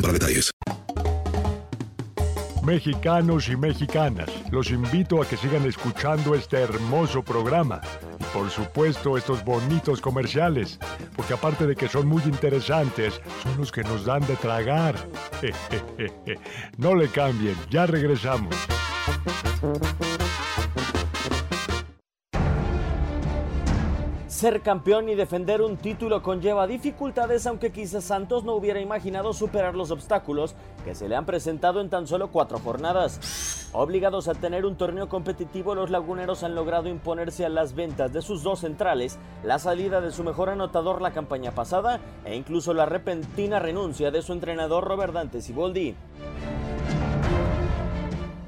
[0.00, 0.50] para detalles.
[2.64, 7.80] Mexicanos y mexicanas, los invito a que sigan escuchando este hermoso programa
[8.20, 10.78] y por supuesto estos bonitos comerciales,
[11.16, 14.94] porque aparte de que son muy interesantes, son los que nos dan de tragar.
[16.76, 18.54] No le cambien, ya regresamos.
[24.38, 29.74] Ser campeón y defender un título conlleva dificultades, aunque quizás Santos no hubiera imaginado superar
[29.74, 30.54] los obstáculos
[30.84, 33.68] que se le han presentado en tan solo cuatro jornadas.
[33.72, 38.22] Obligados a tener un torneo competitivo, los laguneros han logrado imponerse a las ventas de
[38.22, 42.86] sus dos centrales, la salida de su mejor anotador la campaña pasada e incluso la
[42.86, 45.96] repentina renuncia de su entrenador Robert Dante Siboldi.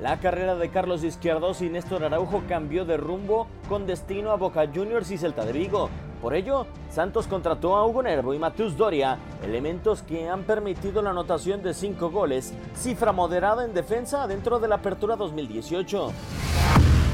[0.01, 4.67] La carrera de Carlos Izquierdos y Néstor Araujo cambió de rumbo con destino a Boca
[4.75, 5.91] Juniors y Celta de Vigo.
[6.23, 11.11] Por ello, Santos contrató a Hugo Nervo y Mateus Doria, elementos que han permitido la
[11.11, 16.13] anotación de cinco goles, cifra moderada en defensa dentro de la apertura 2018.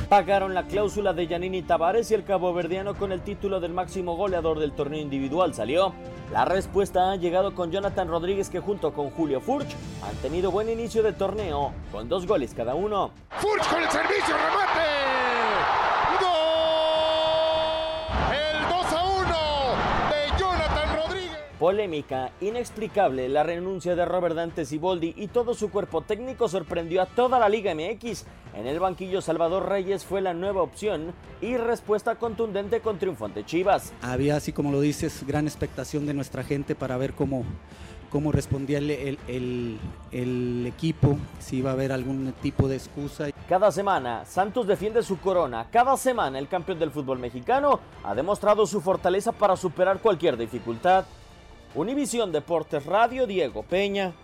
[0.09, 4.61] Pagaron la cláusula de Yanini Tavares y el caboverdiano con el título del máximo goleador
[4.61, 5.93] del torneo individual salió.
[6.33, 9.67] La respuesta ha llegado con Jonathan Rodríguez que junto con Julio Furch
[10.09, 13.11] han tenido buen inicio de torneo con dos goles cada uno.
[13.31, 14.87] Furch con el servicio, remate.
[16.21, 16.31] ¡Gol!
[18.33, 19.27] El 2 a 1
[20.13, 21.46] de Jonathan Rodríguez.
[21.59, 27.07] Polémica, inexplicable, la renuncia de Robert Dante Siboldi y todo su cuerpo técnico sorprendió a
[27.07, 28.25] toda la Liga MX.
[28.55, 33.45] En el banquillo Salvador Reyes fue la nueva opción y respuesta contundente con triunfo ante
[33.45, 33.95] Chivas.
[34.03, 37.45] Había, así como lo dices, gran expectación de nuestra gente para ver cómo,
[38.11, 39.79] cómo respondía el, el- el-
[40.13, 43.29] el equipo, si iba a haber algún tipo de excusa.
[43.49, 45.69] Cada semana Santos defiende su corona.
[45.71, 51.07] Cada semana el campeón del fútbol mexicano ha demostrado su fortaleza para superar cualquier dificultad.
[51.77, 54.15] Univisión Deportes Radio Diego Peña.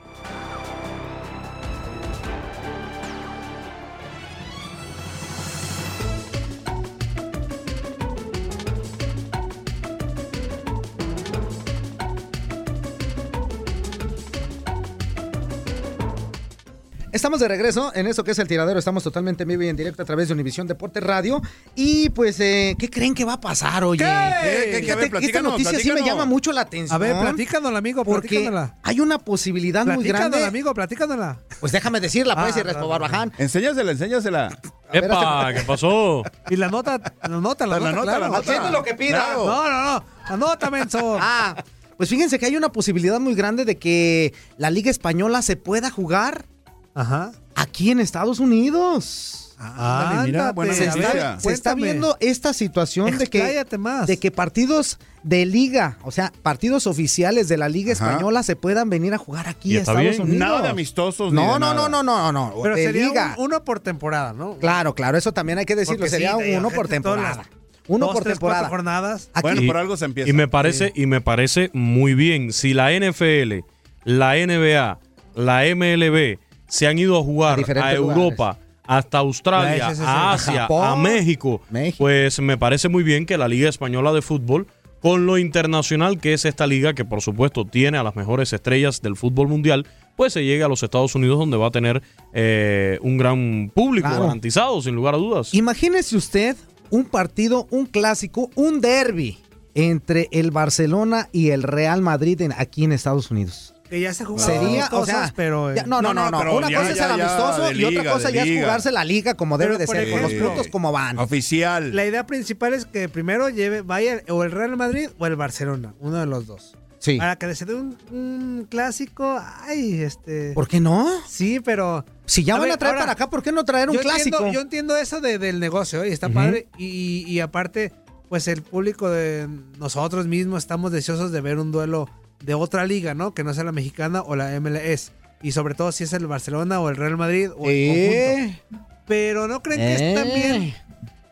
[17.22, 18.80] Estamos de regreso en eso que es el tiradero.
[18.80, 21.40] Estamos totalmente en vivo y en directo a través de Univisión Deporte Radio.
[21.76, 24.02] Y pues, eh, ¿qué creen que va a pasar, oye?
[24.04, 24.10] ¿Qué?
[24.42, 24.70] ¿Qué?
[24.72, 24.80] ¿Qué?
[24.80, 26.96] Fíjate A ver, esta platícanos, noticia sí me llama mucho la atención.
[26.96, 28.76] A ver, platícanos, amigo, Porque platícanosla.
[28.82, 30.46] hay una posibilidad muy Platícanosla, grande.
[30.48, 31.38] amigo, platícanosla.
[31.60, 33.32] Pues déjame decirla, pues, Ah, y Respo Barbaján.
[33.38, 34.58] Enséñasela, enséñasela.
[34.92, 36.24] Epa, ¿qué pasó?
[36.50, 38.20] Y la nota, la nota, la, La nota, nota, claro.
[38.20, 38.40] la nota.
[38.40, 39.24] Haciendo lo que pida.
[39.26, 39.46] Claro.
[39.46, 40.04] No, no, no.
[40.26, 41.18] Anota, menso.
[41.22, 41.54] Ah,
[41.96, 45.88] pues fíjense que hay una posibilidad muy grande de que la Liga Española se pueda
[45.88, 46.46] jugar
[46.94, 47.32] Ajá.
[47.54, 49.38] aquí en Estados Unidos.
[49.58, 51.82] Ándale, mira, buena se, está, se está Cuéntame.
[51.82, 54.08] viendo esta situación de que, más.
[54.08, 58.10] de que partidos de liga, o sea, partidos oficiales de la Liga Ajá.
[58.10, 60.20] Española se puedan venir a jugar aquí ¿Y a Estados bien?
[60.20, 60.38] Unidos.
[60.40, 61.74] Nada de amistosos ni No, de no, nada.
[61.88, 63.34] no, no, no, no, Pero de sería liga.
[63.38, 64.56] un- uno por temporada, ¿no?
[64.58, 67.44] Claro, claro, eso también hay que decirlo, Porque sería sí, uno por temporada.
[67.86, 68.68] Uno dos, por tres, temporada.
[68.68, 69.28] jornadas.
[69.32, 70.28] Aquí- Bueno, Y- por algo se empieza.
[70.28, 72.52] Y me parece, y me parece muy bien.
[72.52, 73.64] Si la NFL
[74.04, 74.98] la NBA,
[75.36, 76.38] la MLB
[76.72, 81.60] se han ido a jugar a, Europa, hasta Australia, SSC, a Asia, Japón, a México,
[81.68, 81.96] México.
[81.98, 84.66] pues me parece muy bien que la Liga Española de Fútbol,
[85.02, 89.02] con lo internacional que es esta liga, que por supuesto tiene a las mejores estrellas
[89.02, 89.86] del fútbol mundial,
[90.16, 92.00] pues se llegue a los Estados Unidos donde va a tener
[92.32, 94.22] eh, un gran público Claro.
[94.24, 95.52] garantizado, sin lugar a dudas.
[95.52, 96.56] Imagínese usted
[96.88, 99.36] un partido, un clásico, un derby
[99.74, 103.71] entre el Barcelona y el Real Madrid en- aquí en Estados Unidos.
[103.92, 105.74] Que ya se jugó Sería, o sea, pero...
[105.74, 108.10] ya- no, no, no, no, pero Una ya, cosa es el ya, amistoso y otra
[108.14, 110.92] cosa ya es jugarse la liga como debe Pero, de ser, con los puntos como
[110.92, 111.18] van.
[111.18, 111.94] Oficial.
[111.94, 115.92] La idea principal es que primero lleve, vaya o el Real Madrid o el Barcelona,
[116.00, 116.74] uno de los dos.
[117.00, 117.18] Sí.
[117.18, 120.52] Para que se dé un, un clásico, ay, este...
[120.54, 121.06] ¿Por qué no?
[121.28, 122.06] Sí, pero...
[122.24, 123.96] Si ya A van ver, a traer ahora, para acá, ¿por qué no traer un
[123.96, 124.36] yo clásico?
[124.38, 126.08] Entiendo, yo entiendo eso de- del negocio, ¿eh?
[126.08, 126.68] y está padre.
[126.78, 127.92] Y, y aparte,
[128.30, 129.48] pues el público de
[129.78, 132.08] nosotros mismos estamos deseosos de ver un duelo
[132.42, 133.34] de otra liga, ¿no?
[133.34, 135.12] Que no sea la mexicana o la MLS.
[135.42, 138.60] Y sobre todo si es el Barcelona o el Real Madrid o el Eh.
[138.68, 138.88] conjunto.
[139.06, 140.08] Pero no creen que Eh.
[140.10, 140.74] es también...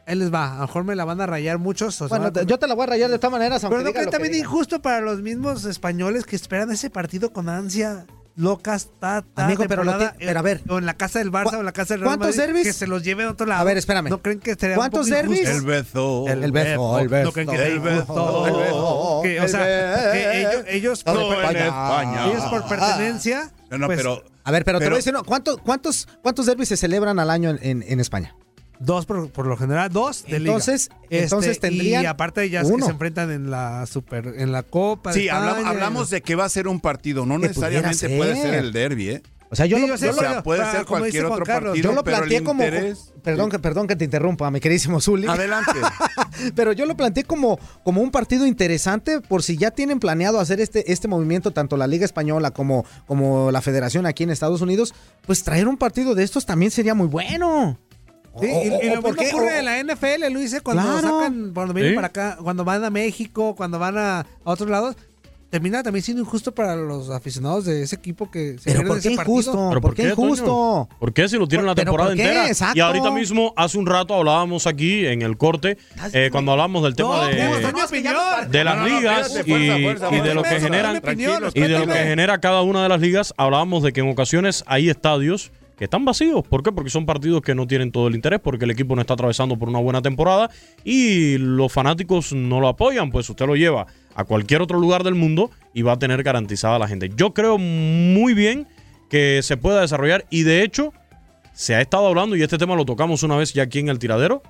[0.06, 2.00] Ahí les va, a lo mejor me la van a rayar muchos.
[2.02, 4.06] o Bueno, te- yo te la voy a rayar de maneras, aunque pero no creen
[4.06, 9.22] que también injusto para los mismos españoles que esperan ese partido con ansia locas, ta,
[9.34, 10.62] ta, Amigo, pero lo pero a ver.
[10.68, 12.66] O en la casa del Barça o en la casa del Real ¿Cuántos Madrid, derbis?
[12.66, 13.60] Que se los lleven a otro lado.
[13.60, 14.08] A ver, espérame.
[14.08, 15.50] ¿No creen que sería un ¿Cuántos poco injusto?
[15.50, 16.24] El beso.
[16.28, 17.24] El, el beso, el beso.
[17.26, 19.20] No creen que El beso, El beso.
[19.22, 22.26] Que, o sea, que ellos, ellos, por, España.
[22.26, 23.50] ellos por pertenencia.
[23.70, 24.24] No, no, pues, pero.
[24.42, 27.18] A ver, pero, te Pero- voy a decir, no, ¿cuántos, cuántos, ¿cuántos derbis se celebran
[27.18, 28.34] al año en, en- en España?
[28.80, 30.52] Dos por, por lo general, dos de liga.
[30.52, 32.86] Entonces- Este, entonces tendrían Y aparte ya es que uno.
[32.86, 36.66] se enfrentan en la super, en la Copa Sí, hablamos de que va a ser
[36.66, 38.54] un partido, no necesariamente puede ser.
[38.54, 39.22] el derby, ¿eh?
[39.52, 41.24] O sea, yo Sí, lo, yo sé, yo o lo- sea, puede para- ser cualquier
[41.24, 44.04] otro Carlos, partido, yo lo pero el planteé como, interés- perdón que perdón que te
[44.04, 45.72] interrumpa, mi queridísimo Zuli, Adelante.
[46.54, 50.60] pero yo lo planteé como, como un partido interesante por si ya tienen planeado hacer
[50.60, 54.94] este, este movimiento, tanto la Liga Española como, como la Federación aquí en Estados Unidos,
[55.26, 57.76] pues traer un partido de estos también sería muy bueno.
[58.40, 60.60] Sí, y, O- y o- lo mismo qué- ocurre o- en la NFL, lo hice
[60.60, 61.00] cuando Claro.
[61.00, 61.96] sacan, cuando vienen Sí.
[61.96, 64.94] para acá, cuando van a México, cuando van a, a otros lados,
[65.50, 69.10] termina también siendo injusto para los aficionados de ese equipo que se Pero ¿por qué
[69.10, 69.66] injusto?
[69.70, 70.88] ¿Pero ¿Por qué injusto?
[71.00, 72.46] ¿Por qué si lo tienen la ¿Pero temporada entera?
[72.46, 72.78] Exacto.
[72.78, 75.76] Y ahorita mismo, hace un rato hablábamos aquí en el corte,
[76.12, 77.56] eh, cuando hablamos del tema No, de, opinión.
[78.48, 80.96] de las No, no, no, ligas y, fuerza, fuerza, y de lo que Eso, generan
[81.52, 84.62] y de lo que genera cada una de las ligas, hablábamos de que en ocasiones
[84.68, 85.50] hay estadios
[85.80, 86.46] que están vacíos.
[86.46, 86.72] ¿Por qué?
[86.72, 89.58] Porque son partidos que no tienen todo el interés, porque el equipo no está atravesando
[89.58, 90.50] por una buena temporada
[90.84, 93.10] y los fanáticos no lo apoyan.
[93.10, 96.78] Pues usted lo lleva a cualquier otro lugar del mundo y va a tener garantizada
[96.78, 97.10] la gente.
[97.16, 98.68] Yo creo muy bien
[99.08, 100.92] que se pueda desarrollar y de hecho
[101.54, 103.98] se ha estado hablando y este tema lo tocamos una vez ya aquí en el
[103.98, 104.42] tiradero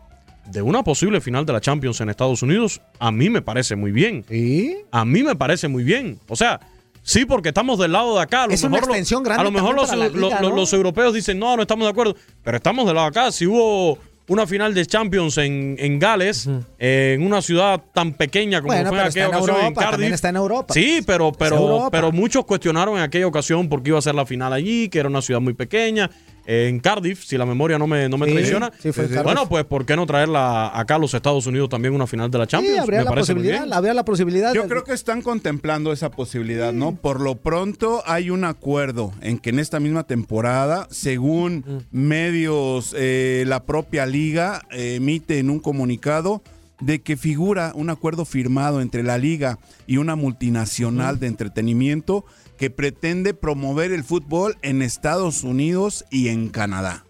[0.51, 2.83] de una posible final de la Champions en Estados Unidos.
[2.99, 4.25] A mí me parece muy bien.
[4.29, 4.79] ¿Sí?
[4.91, 6.19] A mí me parece muy bien.
[6.27, 6.59] O sea,
[7.03, 8.45] sí, porque estamos del lado de acá.
[8.45, 10.41] A lo Es una mejor lo- extensión grande A lo mejor los, para la liga,
[10.41, 10.57] lo- ¿no?
[10.57, 12.17] los europeos dicen, no, no estamos de acuerdo.
[12.43, 13.33] Pero estamos del lado de acá.
[13.33, 13.99] Si hubo
[14.29, 16.49] una final de Champions en, en Gales,
[16.79, 19.91] eh, en una ciudad tan pequeña como Bueno, fue aquella está ocasión en Europa, también
[19.91, 20.15] Cardiff.
[20.15, 20.75] está en Europa.
[20.75, 24.53] Sí, pero, pero, pero muchos cuestionaron en aquella ocasión porque iba a ser la final
[24.53, 26.09] allí, que era una ciudad muy pequeña.
[26.53, 28.73] Eh, en Cardiff, si la memoria no me, no me Sí, traiciona.
[28.81, 29.25] sí, fue en Cardiff.
[29.25, 32.39] bueno, pues ¿por qué no traerla acá a los Estados Unidos también una final de
[32.39, 32.75] la Champions?
[32.77, 33.73] Sí, habría me la parece muy posibilidad, bien.
[33.75, 34.53] habría la posibilidad.
[34.55, 36.97] Yo de- creo que están contemplando esa posibilidad, ¿no?
[36.97, 43.45] Por lo pronto hay un acuerdo en que en esta misma temporada, según medios, eh,
[43.47, 46.43] la propia liga eh, emite en un comunicado
[46.81, 52.25] de que figura un acuerdo firmado entre la liga y una multinacional de entretenimiento
[52.61, 57.07] que pretende promover el fútbol en Estados Unidos y en Canadá.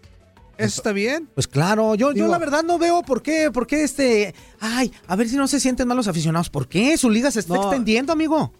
[0.57, 1.27] ¿Eso está bien?
[1.33, 4.33] Pues claro, yo, yo la verdad no veo por qué, por qué este.
[4.61, 6.49] Ay, a ver si no se sienten mal los aficionados.
[6.49, 6.97] ¿Por qué?
[6.97, 7.63] Su liga se está No.
[7.63, 8.53] extendiendo, amigo.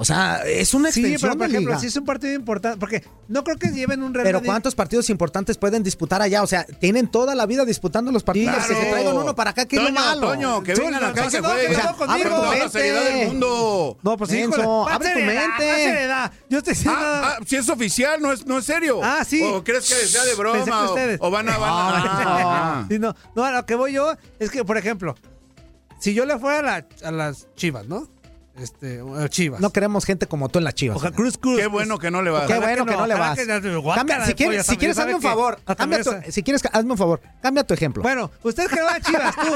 [0.00, 1.78] O sea, es una Sí, extensión pero por de ejemplo, liga.
[1.82, 4.74] si es un partido importante, porque no creo que lleven un Real Pero Madrid- ¿cuántos
[4.74, 6.42] partidos importantes pueden disputar allá?
[6.42, 8.54] O sea, tienen toda la vida disputando los partidos.
[8.54, 8.66] Claro.
[8.66, 10.28] Que se traigan uno para acá, ¿qué es lo malo?
[10.28, 11.66] Toño, que Sí, vengan no, acá no, no, jueguen.
[11.70, 13.98] que no, O sea, abre con toda la seriedad del mundo.
[14.02, 15.52] No, pues Menso, híjole, ¿cuál abre tu mente.
[15.58, 16.32] ¿Cuál seriedad?
[16.48, 16.98] Yo estoy diciendo...
[17.02, 19.00] Ah, ah, si es oficial, no es, no es serio.
[19.04, 19.42] Ah, sí.
[19.42, 20.90] ¿O crees que sea de que broma?
[20.90, 21.26] o-.
[21.26, 21.58] O, van a...
[21.58, 22.86] Van a ah.
[22.88, 25.14] Sí, no, no, a lo que voy yo es que, por ejemplo,
[25.98, 28.08] si yo le fuera a, la- a las chivas, ¿no?
[28.58, 29.60] Este, chivas.
[29.60, 30.96] No queremos gente como tú en las chivas.
[30.96, 31.58] Ojalá, Cruz Cruz.
[31.58, 32.46] Qué bueno que no le vas.
[32.46, 33.38] Qué bueno que no le vas.
[33.96, 35.58] Cambia- si quieres, si quieres ¿sabe hazme un favor.
[35.76, 37.20] Cambia tu- si quieres, hazme un favor.
[37.40, 38.02] Cambia tu ejemplo.
[38.02, 39.52] Bueno, usted que va a Chivas, tú.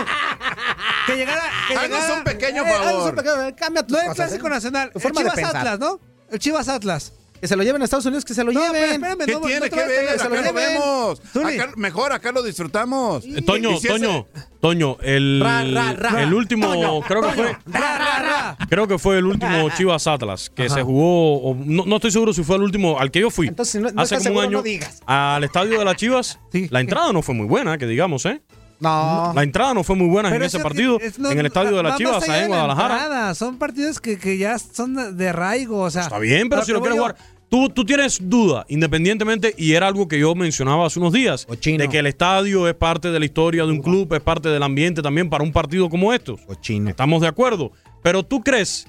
[1.07, 1.43] Que llegara.
[1.69, 3.11] Que Haznos llegara un pequeño Eh, haznos favor.
[3.11, 4.51] un pequeño- cambia tus No es clásico ¿eh?
[4.51, 4.91] nacional.
[4.93, 5.57] Tu El Chivas pensar.
[5.57, 6.01] Atlas, ¿no?
[6.31, 7.13] El Chivas Atlas.
[7.41, 8.93] Que se lo lleven a Estados Unidos, que se lo No, pero lleven.
[9.05, 10.09] espérame, ¿Qué no, tiene no te que ver?
[10.09, 10.55] Acá que lo lo lleven.
[10.55, 11.21] vemos.
[11.45, 13.25] Acá- mejor acá lo disfrutamos.
[13.27, 14.27] Eh, Toño, ese- Toño,
[14.61, 16.23] Toño, el, Ra, ra, ra.
[16.23, 18.57] el último, Toño, creo que fue, Ra, ra, ra.
[18.71, 22.33] creo que fue el último Chivas Atlas que se jugó, o no, no estoy seguro
[22.33, 23.49] si fue el último al que yo fui.
[23.49, 25.03] Entonces, no- no hace como un año no digas.
[25.05, 26.39] al estadio de las Chivas.
[26.51, 26.69] Sí.
[26.71, 28.41] La entrada no fue muy buena, que digamos, ¿eh?
[28.85, 29.33] No.
[29.35, 31.83] La entrada no fue muy buena en ese partido, es- no, en el estadio de
[31.83, 32.95] las Chivas, allá en la Guadalajara.
[33.03, 36.03] entrada, Son partidos que, que ya son de arraigo, o sea.
[36.03, 37.17] Está bien, pero si lo quieres jugar.
[37.49, 41.79] Tú, tú tienes duda, independientemente, y era algo que yo mencionaba hace unos días, Cochino.
[41.79, 44.63] de que el estadio es parte de la historia de un club, es parte del
[44.63, 46.41] ambiente también para un partido como estos.
[46.41, 46.91] Cochino.
[46.91, 47.71] Estamos de acuerdo.
[48.03, 48.89] Pero tú crees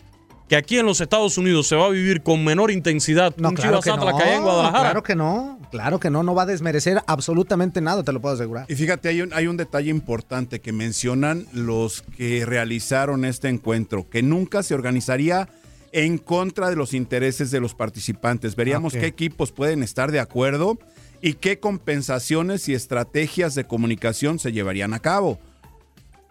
[0.49, 3.55] que aquí en los Estados Unidos se va a vivir con menor intensidad No, un
[3.55, 4.17] claro Chivas que Atlas no.
[4.17, 4.79] que hay en Guadalajara?
[4.83, 5.54] Claro que no.
[5.71, 6.23] Claro que no.
[6.23, 8.65] No va a desmerecer absolutamente nada, te lo puedo asegurar.
[8.69, 14.09] Y fíjate, hay un, hay un detalle importante que mencionan los que realizaron este encuentro,
[14.09, 15.49] que nunca se organizaría
[15.91, 18.57] en contra de los intereses de los participantes.
[18.57, 20.77] Veríamos qué equipos pueden estar de acuerdo
[21.21, 25.39] y qué compensaciones y estrategias de comunicación se llevarían a cabo.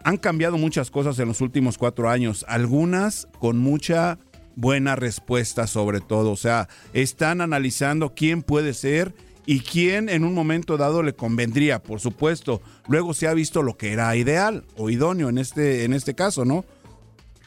[0.03, 4.19] Han cambiado muchas cosas en los últimos cuatro años, algunas con mucha
[4.55, 6.31] buena respuesta sobre todo.
[6.31, 9.13] O sea, están analizando quién puede ser
[9.45, 12.61] y quién en un momento dado le convendría, por supuesto.
[12.87, 16.45] Luego se ha visto lo que era ideal o idóneo en este, en este caso,
[16.45, 16.65] ¿no?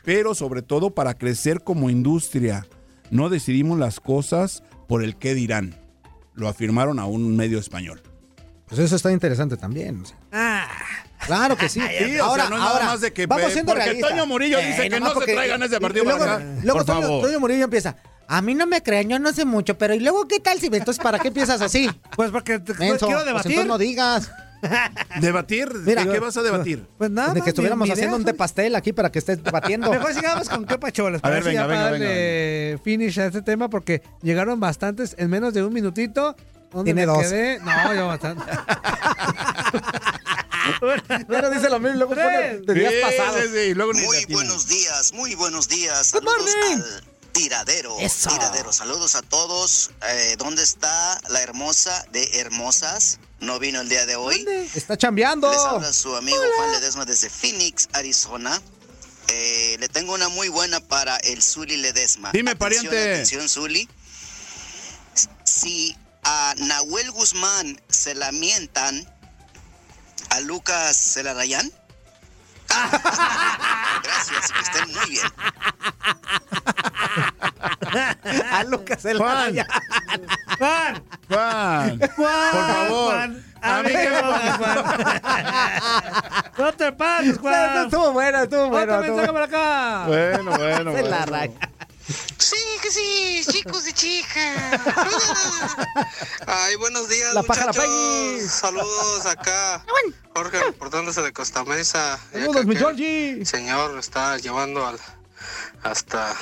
[0.04, 2.66] Pero sobre todo para crecer como industria.
[3.10, 5.74] No decidimos las cosas por el qué dirán.
[6.34, 8.00] Lo afirmaron a un medio español.
[8.68, 10.02] Pues eso está interesante también.
[10.02, 10.16] o sea.
[10.32, 10.68] Ah,
[11.26, 11.80] Claro que sí.
[11.80, 14.10] Sí, o sea, no nada más de que, vamos siendo porque realistas.
[14.10, 16.44] Toño Murillo dice que no se traigan ese partido luego, para acá.
[16.62, 17.22] Luego Por Toño, favor.
[17.26, 17.96] Toño Murillo empieza.
[18.28, 20.66] A mí no me creen, yo no sé mucho, pero ¿y luego qué tal si
[20.66, 21.90] entonces para qué empiezas así?
[22.16, 23.50] pues porque te- Menso, quiero pues debatir.
[23.52, 24.30] entonces no digas.
[25.20, 25.68] ¿Debatir?
[25.84, 26.86] Mira, ¿De qué vas a debatir?
[26.98, 29.42] Pues nada, de que estuviéramos mi- mi haciendo un de pastel aquí para que estés
[29.42, 29.90] debatiendo.
[29.90, 31.20] Mejor sigamos con qué pacholas.
[31.24, 35.54] A ver, para venga, venga, darle finish a este tema porque llegaron bastantes en menos
[35.54, 36.36] de un minutito.
[36.70, 37.22] ¿Dónde Tiene me dos.
[37.22, 37.58] quedé?
[37.60, 38.44] No, yo bastante.
[41.28, 43.40] Pero dice lo mismo, luego pone de días Sí, pasados.
[43.42, 46.12] sí, sí, y luego Muy buenos días, muy buenos días.
[46.12, 46.82] Good Saludos morning.
[46.82, 47.96] al tiradero.
[48.00, 48.30] Eso.
[48.30, 49.90] Tiradero, saludos a todos.
[50.08, 53.18] Eh, ¿Dónde está la hermosa de hermosas?
[53.40, 54.44] No vino el día de hoy.
[54.74, 55.50] Está chambeando.
[55.50, 58.60] Les habla su amigo Juan Ledesma desde Phoenix, Arizona.
[59.28, 62.30] Eh, le tengo una muy buena para el Zuli Ledesma.
[62.32, 63.12] Dime, Atención, pariente.
[63.14, 63.88] Atención, Zuli.
[65.44, 65.96] Si
[66.30, 69.02] a Nahuel Guzmán se la mientan,
[70.30, 71.72] a Lucas se la rayan.
[74.02, 75.26] Gracias, que estén muy bien.
[78.52, 79.54] A Lucas el Juan.
[80.58, 83.14] Juan, Juan, Juan, por favor.
[83.14, 84.08] Juan, A mí que
[84.58, 84.84] Juan.
[86.58, 87.84] No te pases, Juan.
[87.84, 88.98] Estuvo bueno, estuvo bueno.
[88.98, 89.32] Otro estuvo mensaje bueno.
[89.32, 90.04] para acá.
[90.08, 91.54] Bueno, bueno, Se la bueno.
[92.38, 94.80] Sí, que sí, chicos y chicas.
[96.46, 97.90] Ay, buenos días, La pájara muchachos.
[97.90, 98.48] Peggy.
[98.48, 99.84] Saludos acá.
[100.34, 102.18] Jorge reportándose de Costa Mesa.
[102.32, 103.44] Saludos, mi Georgie.
[103.44, 104.98] Señor está llevando al,
[105.82, 106.34] hasta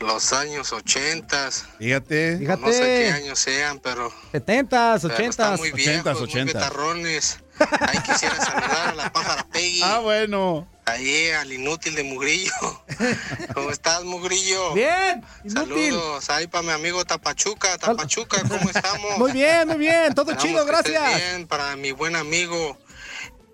[0.00, 1.50] los años 80.
[1.78, 2.38] Fíjate.
[2.38, 2.60] Fíjate.
[2.60, 5.58] No sé qué años sean, pero, 70s, pero están 80s.
[5.58, 6.46] muy viejos, 80s, muy 80s.
[6.46, 7.38] betarrones.
[7.80, 9.80] Ahí quisiera saludar a la pájara Peggy.
[9.82, 10.66] Ah, bueno.
[10.86, 12.52] Ahí al inútil de Mugrillo.
[13.54, 14.74] ¿Cómo estás, Mugrillo?
[14.74, 15.92] Bien, inútil.
[15.92, 17.78] Saludos ahí para mi amigo Tapachuca.
[17.78, 19.18] Tapachuca, ¿cómo estamos?
[19.18, 20.14] Muy bien, muy bien.
[20.14, 21.16] Todo Esperamos chido, gracias.
[21.16, 22.76] Bien, para mi buen amigo,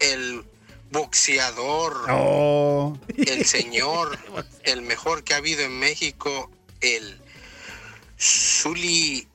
[0.00, 0.44] el
[0.90, 2.96] boxeador, Oh.
[3.08, 4.18] el señor,
[4.62, 7.20] el mejor que ha habido en México, el
[8.18, 9.28] Zuli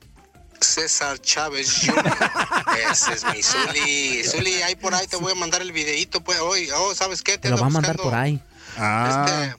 [0.62, 2.04] César Chávez Jr.
[2.90, 4.22] Ese es mi Zuli.
[4.24, 6.22] Zuli, ahí por ahí te voy a mandar el videito.
[6.22, 7.32] Pues, hoy, oh, ¿sabes qué?
[7.32, 8.40] Te Te lo va a mandar por ahí.
[8.78, 9.54] Ah,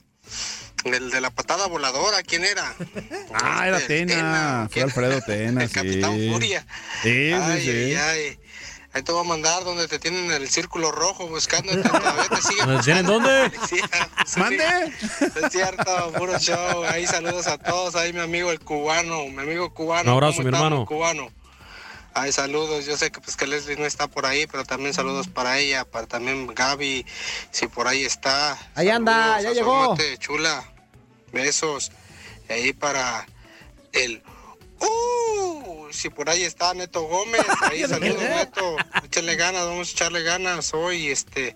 [0.84, 2.74] Este, el de la patada voladora, ¿quién era?
[3.34, 4.68] ah era Este, Tena.
[4.72, 4.82] Fue.
[4.82, 5.74] Alfredo Tena, El sí.
[5.76, 6.66] Capitán Furia.
[7.04, 7.70] Sí, sí, ay, sí.
[7.70, 8.40] ay, ay.
[8.94, 11.72] Ahí te voy a mandar donde te tienen el círculo rojo buscando.
[11.82, 13.52] Todavía te siguen ¿Me tienen dónde?
[13.68, 13.78] Sí,
[14.28, 14.64] sí, ¿Mande?
[15.10, 16.84] Es cierto, puro show.
[16.84, 17.96] Ahí saludos a todos.
[17.96, 20.12] Ahí mi amigo el cubano, mi amigo cubano.
[20.12, 20.86] Un abrazo, ¿Cómo mi hermano.
[20.86, 21.32] Cubano.
[22.14, 22.86] Ahí saludos.
[22.86, 25.86] Yo sé que pues que Leslie no está por ahí, pero también saludos para ella,
[25.86, 27.04] para también Gaby,
[27.50, 28.56] si por ahí está.
[28.76, 29.98] Ahí anda, ya llegó.
[30.20, 30.72] chula.
[31.32, 31.92] Besos.
[32.48, 33.26] Y ahí para
[33.92, 34.22] el
[34.80, 35.63] Uh,
[35.94, 40.74] si por ahí está Neto Gómez, ahí saludos Neto, échale ganas, vamos a echarle ganas
[40.74, 41.56] hoy, este,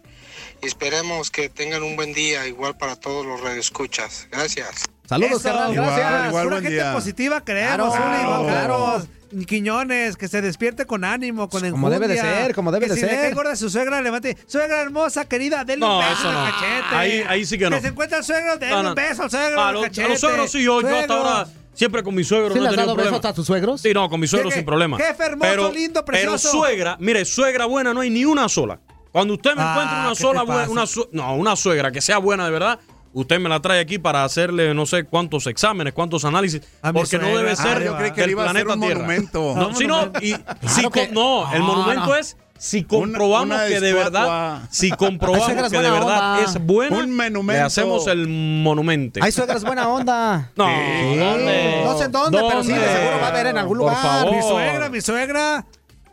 [0.61, 4.27] y esperemos que tengan un buen día, igual para todos los radioescuchas.
[4.31, 4.85] Gracias.
[5.07, 5.43] Saludos.
[5.45, 6.27] Igual, Gracias.
[6.27, 6.29] igual.
[6.29, 6.93] Pura buen gente día.
[6.93, 8.45] positiva queremos, Claro, claro.
[8.45, 9.07] claro.
[9.45, 12.43] Quiñones, que se despierte con ánimo, con Como debe de enjundia.
[12.45, 13.11] ser, como debe que de si ser.
[13.11, 14.37] le cae gorda a su suegra, levante.
[14.47, 16.45] Suegra hermosa, querida, denle No, un beso no.
[16.45, 16.95] cachete.
[16.95, 17.75] Ahí- ahí sí que no.
[17.75, 18.89] Que se encuentra el suegro, denle No, no.
[18.89, 20.09] un beso al suegro A los- a cachete.
[20.09, 22.75] los suegros sí, yo- yo hasta ahora Siempre con mi suegro ¿Sí no le has
[22.75, 23.17] dado problema.
[23.17, 23.81] besos a tus suegros?
[23.81, 24.97] Sí, no, con mi suegro Jefe, sin problema.
[24.97, 26.49] jefe hermoso, pero, lindo, Pero precioso.
[26.49, 28.79] suegra, mire, suegra buena no hay ni una sola.
[29.11, 30.71] Cuando usted me Ah, encuentre una ¿qué sola, te bue- pasa?
[30.71, 32.79] una su- no, una suegra que sea buena de verdad,
[33.13, 37.19] usted me la trae aquí para hacerle no sé cuántos exámenes, cuántos análisis, A porque
[37.19, 39.01] no debe Ah, ser yo creí que del iba a hacer planeta un Tierra.
[39.05, 39.53] monumento.
[39.55, 40.35] No, No, sí, no, y
[40.67, 42.15] si que- no, el monumento no.
[42.15, 46.43] es si comprobamos una que de verdad, si comprobamos que de verdad onda.
[46.43, 47.53] es buena, Un monumento.
[47.53, 49.19] le hacemos el monumento.
[49.23, 50.51] Hay suegras buena onda.
[50.55, 51.15] No, Sí.
[51.17, 51.81] ¿dónde?
[51.85, 52.93] No sé en dónde, pero sí, de ¿Dónde?
[52.93, 54.01] seguro va a haber en algún Por lugar.
[54.01, 54.35] favor.
[54.35, 55.65] Mi suegra, mi suegra.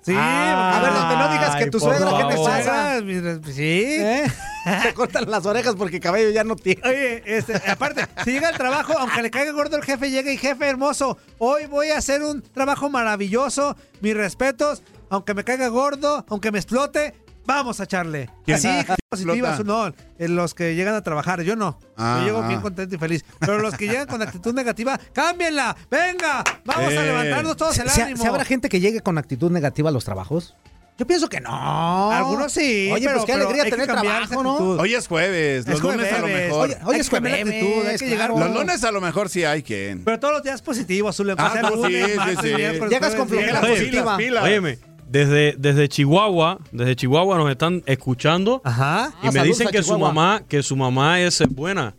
[0.02, 2.50] Sí, a ver, donde no digas que tu por suegra, ¿qué te favor.
[2.50, 2.98] pasa?
[2.98, 3.62] suegra, mi- sí.
[3.98, 4.24] ¿Eh?
[4.82, 6.80] Se cortan las orejas porque cabello ya no tiene.
[6.86, 10.36] Oye, este, aparte, si llega al trabajo, aunque le caiga gordo el jefe, llega y
[10.36, 14.82] jefe hermoso, hoy voy a hacer un trabajo maravilloso, mis respetos,
[15.14, 17.14] aunque me caiga gordo, aunque me explote,
[17.46, 18.30] vamos a echarle.
[18.44, 18.68] ¿Quién Así,
[19.08, 21.78] positivas, no, eh, los que llegan a trabajar, yo no.
[21.96, 22.48] Ah, yo llego ah.
[22.48, 23.24] bien contento y feliz.
[23.38, 27.06] Pero los que llegan con actitud negativa, cámbienla, venga, vamos a Eh.
[27.06, 28.22] levantarnos todos el ¿Se, ánimo.
[28.22, 30.54] se habrá gente que llegue con actitud negativa a los trabajos?
[30.96, 32.12] Yo pienso que no.
[32.12, 34.56] Algunos sí, Oye, pero- pues qué pero alegría tener trabajo, ¿no?
[34.80, 36.70] Hoy es jueves, los Es lunes a lo mejor.
[36.84, 38.46] Hoy Hay es jueves, actitud, hay que llegar claro.
[38.46, 40.04] Los lunes a lo mejor sí hay quien.
[40.04, 41.34] Pero todos los días positivos, Zule.
[41.36, 42.88] Ah, no, lunes, sí, sí, sí.
[42.88, 44.16] Llegas con flojera positiva.
[44.16, 44.44] pilas.
[44.44, 49.10] Óyeme, desde, desde Chihuahua, desde Chihuahua nos están escuchando Ajá.
[49.22, 50.08] y Ah, me saludos dicen a que su Chihuahua.
[50.12, 51.94] mamá, que su mamá es buena.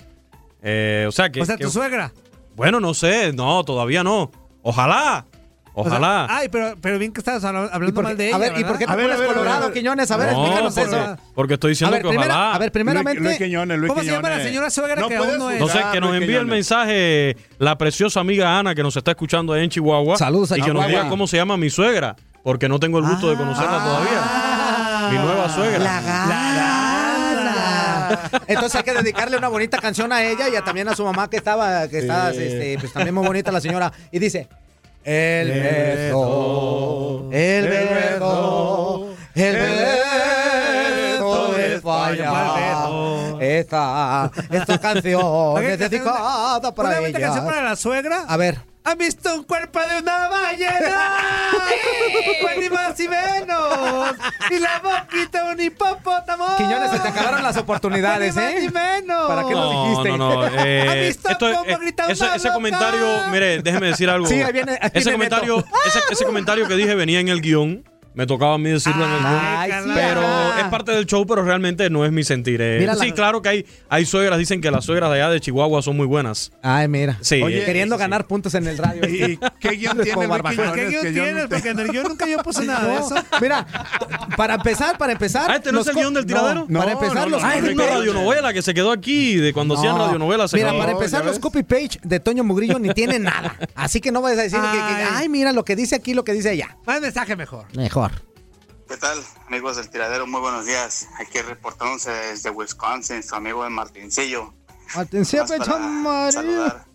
[0.61, 2.11] Eh, o sea que, O sea, que- tu suegra.
[2.55, 4.31] bueno, no sé, no, todavía no.
[4.63, 5.25] Ojalá,
[5.75, 6.27] O sea, ojalá.
[6.29, 8.35] ay, pero, pero bien que estabas habla- ¿Y hablando por mal de ella.
[8.35, 9.71] a ver, ¿y por qué te A ver, pones colorado.
[9.71, 10.09] Quiñones?
[10.09, 11.17] A ver, no, explícanos porque, eso.
[11.35, 12.55] porque estoy diciendo A ver, que primera- ojalá.
[12.55, 14.47] a ver, primeramente, Luis, Luis Quiñones, Luis ¿Cómo se llama la Quiñones.
[14.47, 15.59] señora suegra No que aún puedes no es?
[15.59, 16.55] No sé, juzgar, que nos Luis envíe el Quiñones.
[16.57, 20.17] mensaje la preciosa amiga Ana que nos está escuchando ahí en Chihuahua.
[20.17, 20.87] Saludos a Y que nos Chihuahua.
[20.87, 25.09] diga cómo se llama mi suegra, porque no tengo el gusto de conocerla todavía.
[25.11, 25.79] Mi nueva suegra.
[25.79, 26.91] La gana.
[28.47, 31.27] Entonces hay que dedicarle una bonita canción a ella y a- también a su mamá
[31.27, 33.91] que estaba, que está, este, pues también muy bonita la señora.
[34.11, 34.47] Y dice,
[35.03, 42.31] el beso, el beso, el beso de falla.
[43.39, 47.69] Esta, esta canción es dedicada para bonita canción para ella.
[47.69, 48.25] la suegra.
[48.27, 48.59] A ver.
[48.85, 51.11] ¿Han visto un cuerpo de una ballena?
[52.41, 54.15] Pues ni más y menos.
[54.51, 56.55] Y la boquita de un hipopótamo.
[56.57, 58.61] Quiñones, se te acabaron las oportunidades, Pues ni más ¿eh?
[58.61, 58.69] ni
[59.01, 59.27] menos.
[59.27, 60.09] ¿Para qué lo No, dijiste?
[60.17, 60.47] no, no.
[60.65, 62.53] eh, ¿Ha visto esto- cómo eh, grita ese, una ese loca?
[62.55, 64.27] comentario, mire, déjeme decir algo.
[64.27, 65.63] Sí, ahí viene- ahí ese viene comentario,
[66.11, 67.83] ese comentario que dije venía en el guion.
[68.15, 69.33] Me tocaba a mí decirlo en el guion.
[69.33, 70.59] Ay, sí, Pero ajá.
[70.61, 72.61] es parte del show, pero realmente no es mi sentir.
[72.61, 72.77] eh.
[72.79, 75.39] Mira sí, la- claro que hay, hay suegras, dicen que las suegras de allá de
[75.41, 76.51] Chihuahua son muy buenas.
[76.61, 77.17] Ay, mira.
[77.21, 77.41] Sí.
[77.41, 78.01] Oye, Queriendo sí, sí.
[78.03, 79.01] ganar puntos en el radio.
[79.07, 80.41] ¿Y qué guion tiene Como.
[80.43, 81.41] ¿Qué guion que yo no tienes?
[81.43, 83.15] te- Porque en el guion nunca yo puse nada de No, eso.
[83.41, 83.65] Mira,
[84.37, 85.51] para empezar, para empezar.
[85.51, 86.65] Ah, ¿este no es los el guion del tiradero?
[86.69, 88.73] No, para No, empezar, no, los no, Ah, es no, una no, radionovela que se
[88.73, 90.05] quedó aquí de cuando hacían No.
[90.05, 90.51] radionovelas.
[90.51, 90.79] se Mira, acabó.
[90.79, 91.41] para No, empezar, ya los ves.
[91.41, 93.55] copy page de Toño Mugrillo ni tienen nada.
[93.75, 95.07] Así que no vayas a decir que, que, Ay.
[95.15, 96.77] ay, mira lo que dice aquí, lo que dice allá.
[96.85, 97.65] Más mensaje mejor.
[97.75, 98.04] Mejor.
[98.87, 100.27] ¿Qué tal, amigos del tiradero?
[100.27, 101.07] Muy buenos días.
[101.19, 104.53] Aquí reportándose desde Wisconsin, su amigo de Martincillo.
[106.27, 106.31] Amarillo.
[106.31, 106.85] saludar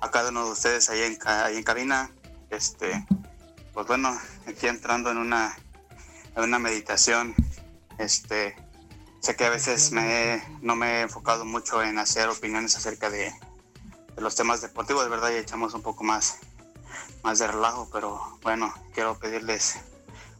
[0.00, 2.10] a cada uno de ustedes ahí en, ahí en cabina.
[2.50, 3.06] Este,
[3.72, 5.56] pues bueno, aquí entrando en una,
[6.36, 7.34] en una meditación.
[7.98, 8.56] Este,
[9.20, 13.32] sé que a veces me, no me he enfocado mucho en hacer opiniones acerca de,
[14.14, 16.38] de los temas deportivos, de verdad, y echamos un poco más,
[17.22, 19.76] más de relajo, pero bueno, quiero pedirles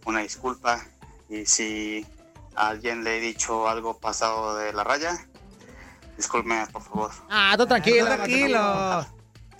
[0.04, 0.84] una disculpa
[1.28, 2.06] y si
[2.54, 5.26] a alguien le he dicho algo pasado de la raya,
[6.16, 7.10] discúlpeme por favor.
[7.28, 8.06] Ah, tú tranquilo.
[8.06, 9.06] Tranquilo.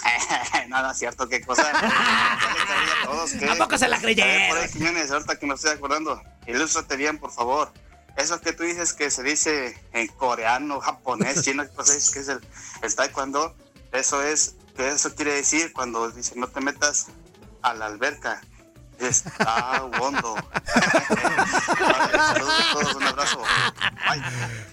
[0.69, 1.71] Nada, cierto, qué cosa.
[1.73, 4.49] A se la creyeron.
[4.49, 7.73] por ahí, Quiñones, ahorita que me estoy acordando, ilústrate bien, por favor.
[8.17, 12.21] Eso que tú dices que se dice en coreano, japonés, chino, ¿qué cosa es que
[12.21, 12.41] es el,
[12.83, 13.55] el taekwondo?
[13.93, 17.07] Eso es, que eso quiere decir cuando dice no te metas
[17.63, 18.41] a la alberca.
[19.01, 20.35] Es taekwondo.
[21.81, 23.43] Vale, saludos a todos, un abrazo.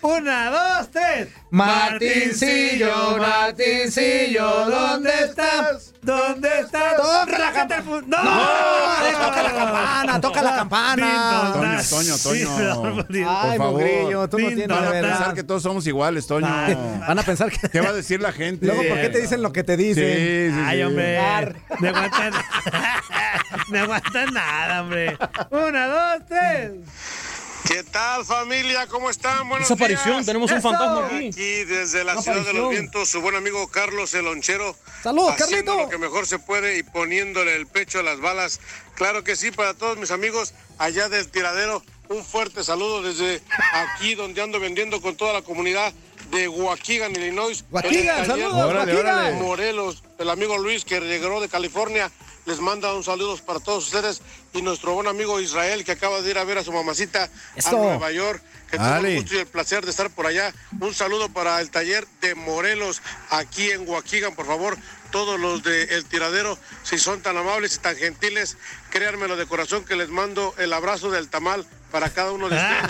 [0.01, 1.27] Una, dos, tres.
[1.49, 5.93] Martincillo, Martincillo, ¿dónde estás?
[6.01, 6.93] ¿Dónde estás?
[7.27, 8.23] Rájate el fu- ¡No!
[8.23, 11.51] No, toca la campana, toca la campana.
[11.89, 13.05] Toño, Toño, Toño.
[13.29, 13.71] Ay, Por favor.
[13.81, 15.33] Mugrillo, tú no tienes la Van a pensar verdad.
[15.33, 16.47] que todos somos iguales, Toño.
[16.47, 17.69] Van a pensar que.
[17.69, 18.65] ¿Qué va a decir la gente?
[18.65, 20.53] Luego, ¿por qué te dicen lo que te Sí, dicen?
[20.53, 20.83] sí, Ay, sí.
[20.83, 21.17] hombre.
[21.19, 21.55] Ar.
[21.79, 22.33] Me aguantan.
[23.69, 25.17] Me aguantan nada, hombre.
[25.51, 26.71] Una, dos, tres.
[27.67, 28.87] ¿Qué tal familia?
[28.87, 29.49] ¿Cómo están?
[29.49, 30.25] Buenos Esa aparición, días.
[30.25, 30.69] tenemos un Eso.
[30.69, 31.27] fantasma aquí.
[31.27, 34.75] Aquí desde la Una ciudad de los vientos, su buen amigo Carlos el Lonchero.
[35.03, 35.77] Saludos, haciendo Carlito.
[35.83, 38.61] lo que mejor se puede y poniéndole el pecho a las balas.
[38.95, 41.83] Claro que sí, para todos mis amigos allá del tiradero.
[42.09, 43.41] Un fuerte saludo desde
[43.73, 45.93] aquí donde ando vendiendo con toda la comunidad
[46.31, 47.63] de Waukegan, Illinois.
[47.71, 49.15] Waukegan, En el taller saludos, Órale, Waukegan.
[49.15, 49.35] órale.
[49.41, 50.03] Morelos.
[50.19, 52.11] el amigo Luis que llegó de California.
[52.45, 54.21] Les manda un saludo para todos ustedes
[54.53, 57.69] y nuestro buen amigo Israel que acaba de ir a ver a su mamacita Eso.
[57.69, 60.53] a Nueva York, que tuvo el gusto y el placer de estar por allá.
[60.79, 64.77] Un saludo para el taller de Morelos aquí en Huaquigan, por favor.
[65.11, 68.57] Todos los de El Tiradero, si son tan amables y tan gentiles,
[68.89, 72.83] créanmelo de corazón que les mando el abrazo del tamal para cada uno de ustedes.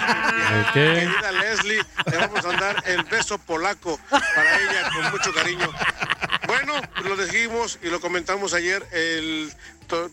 [0.67, 0.73] Ok.
[0.73, 5.71] Querida Leslie, le vamos a dar el beso polaco para ella con mucho cariño.
[6.47, 8.86] Bueno, lo dijimos y lo comentamos ayer.
[8.91, 9.53] El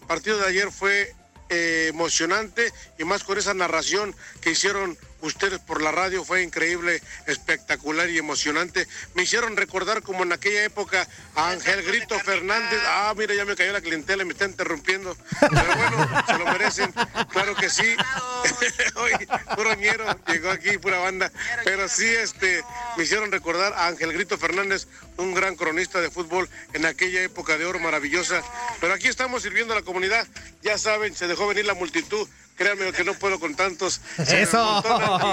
[0.06, 1.14] partido de ayer fue
[1.48, 7.02] eh, emocionante y más con esa narración que hicieron ustedes por la radio fue increíble,
[7.26, 8.86] espectacular y emocionante.
[9.14, 12.80] Me hicieron recordar como en aquella época a Ángel Grito Fernández.
[12.86, 15.16] Ah, mira, ya me cayó la clientela y me está interrumpiendo.
[15.40, 16.94] Pero bueno, se lo merecen.
[17.30, 17.96] Claro que sí.
[18.96, 19.12] Hoy,
[19.56, 21.32] puro ñero, llegó aquí pura banda.
[21.64, 22.62] Pero sí, este,
[22.96, 27.56] me hicieron recordar a Ángel Grito Fernández, un gran cronista de fútbol en aquella época
[27.58, 28.42] de oro maravillosa.
[28.80, 30.26] Pero aquí estamos sirviendo a la comunidad.
[30.62, 32.28] Ya saben, se dejó venir la multitud.
[32.56, 34.00] Créanme que no puedo con tantos.
[34.18, 34.84] Me Eso.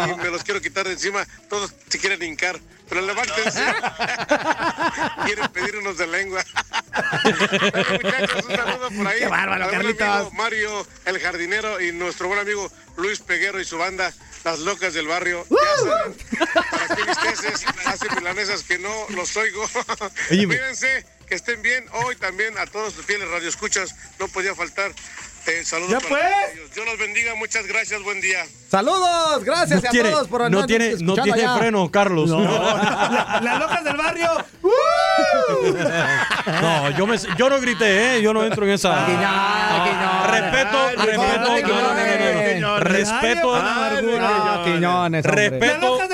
[0.09, 1.25] Y me los quiero quitar de encima.
[1.49, 2.59] Todos se quieren hincar.
[2.89, 3.63] Pero levántense.
[5.25, 6.43] quieren pedir unos de lengua.
[7.21, 9.19] Bueno, muchachos, un saludo por ahí.
[9.19, 10.33] Qué bárbaro, Carlitos.
[10.33, 15.07] Mario, el jardinero, y nuestro buen amigo Luis Peguero y su banda, Las Locas del
[15.07, 15.45] Barrio.
[15.49, 16.15] Ya saben,
[16.69, 19.63] para visteces, hacen milanesas que no los oigo.
[20.27, 21.85] Cuídense, que estén bien.
[21.93, 24.93] Hoy también a todos los fieles radioescuchas, no podía faltar.
[25.47, 26.23] Eh, saludos Ya para pues.
[26.53, 26.71] ellos.
[26.73, 28.45] Dios los bendiga, muchas gracias, buen día.
[28.69, 31.57] Saludos, gracias No a tiene, todos por no andarnos tiene, no escuchando tiene allá.
[31.57, 32.29] freno, Carlos.
[32.29, 34.29] Las locas del barrio.
[36.61, 38.21] No, yo, me, yo no grité, ¿eh?
[38.21, 39.05] Yo no entro en esa.
[40.27, 41.51] Respeto, respeto.
[41.51, 42.79] Ay, no, no, no, no, no.
[42.79, 43.61] Respeto.
[43.61, 45.49] No, Quiñones, hombre.
[45.49, 46.10] Las Respeto, locas.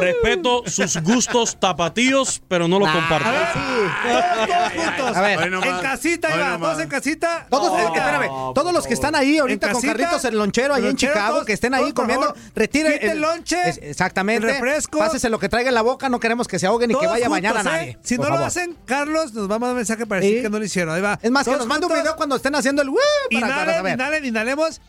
[0.00, 3.28] Respeto sus gustos tapatíos, pero no los comparto.
[3.28, 5.16] A ver, todos, todos juntos.
[5.16, 5.52] A ver.
[5.52, 6.60] En casita, Iván.
[6.60, 7.46] Todos en casita.
[7.50, 7.78] Todos, No.
[7.94, 11.34] espérame, todos los que están ahí ahorita con casita, Carlitos el lonchero ahí en Chicago,
[11.34, 14.98] todos- que estén ahí comiendo, favor, retire quite el lonche, exactamente, el refresco.
[14.98, 17.26] pásese lo que traiga en la boca, no queremos que se ahoguen ni que vaya
[17.26, 17.64] a bañar a ¿eh?
[17.64, 17.98] nadie.
[18.02, 20.28] Si no lo hacen, Carlos nos va a mandar un mensaje para Sí.
[20.28, 20.94] decir que no lo hicieron.
[20.94, 21.18] Ahí va.
[21.22, 22.90] Es más, que nos mande un video cuando estén haciendo el
[23.30, 24.80] para, Inhalen, inhalen, inhalemos.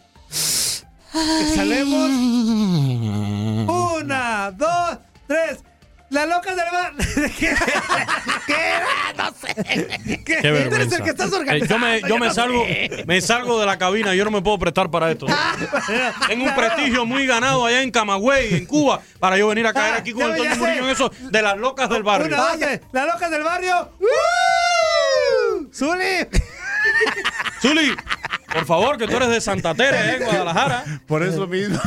[1.14, 3.41] Exhalemos.
[4.04, 5.60] Una, dos, tres.
[6.10, 6.94] La loca del bar.
[7.40, 7.56] ¿Qué?
[8.46, 8.58] ¿Qué?
[9.18, 9.56] No sé.
[10.26, 11.66] Qué Tú eres el que estás Eh, organizando.
[11.74, 12.66] yo me, yo me salgo,
[13.06, 15.26] me salgo de la cabina, yo no me puedo prestar para esto.
[16.28, 19.94] Tengo un prestigio muy ganado allá en Camagüey, en Cuba, para yo venir a caer
[19.94, 20.58] aquí con el.
[20.58, 22.28] Murillo en eso de las locas del barrio.
[22.28, 22.82] Una, dos, tres.
[22.92, 23.92] La loca del barrio.
[25.74, 26.28] ¡Zuli!
[27.62, 27.96] Zuli,
[28.54, 30.16] por favor, que tú eres de Santa Tere, ¿eh?
[30.20, 30.84] en Guadalajara.
[31.08, 31.80] Por eso mismo.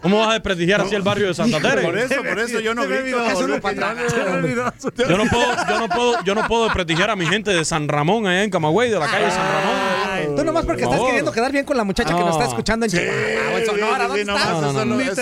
[0.00, 1.82] ¿Cómo vas a desprestigiar así el barrio de Santa Tere?
[1.82, 3.18] Por eso, por eso yo no grito.
[3.36, 3.46] Yo
[5.16, 8.26] no puedo, yo no puedo, yo no puedo desprestigiar a mi gente de San Ramón
[8.26, 10.36] allá en Camagüey, de la calle San Ramón.
[10.36, 12.50] Tú nomás porque Por estás queriendo quedar bien con la muchacha que nos está No.
[12.50, 13.16] escuchando en Chihuahua,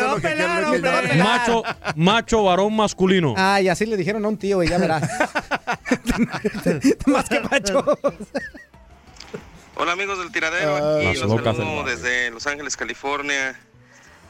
[0.07, 1.15] va a pelar, hombre.
[1.23, 1.63] Macho,
[1.97, 3.35] macho varón masculino.
[3.37, 5.03] Ay, así le dijeron a un tío y ya verás.
[7.07, 7.85] Más que macho.
[9.79, 13.59] Hola amigos del tiradero, Ah, aquí las los locas saludo desde Los Ángeles, California.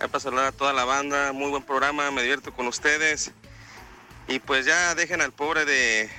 [0.01, 3.33] Hay para saludar a toda la banda, muy buen programa, me divierto con ustedes.
[4.29, 6.11] Y pues ya dejen al pobre de,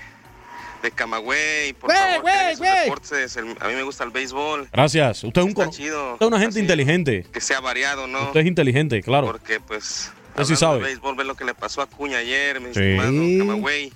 [0.82, 2.80] de Camagüey, por Güey, favor, sus güey.
[2.84, 3.36] deportes.
[3.38, 5.24] El- a mí me gusta el béisbol, Gracias.
[5.24, 6.14] Usted es un, cono- chido.
[6.14, 7.28] usted es una gente así, inteligente.
[7.32, 8.24] Que sea variado, ¿no?
[8.28, 9.28] Usted es inteligente, claro.
[9.28, 10.12] Porque pues...
[10.32, 10.80] Usted sí sabe.
[10.82, 12.80] béisbol, ve lo que le pasó a Cuña ayer, mi Sí.
[12.80, 13.94] estimado Camagüey.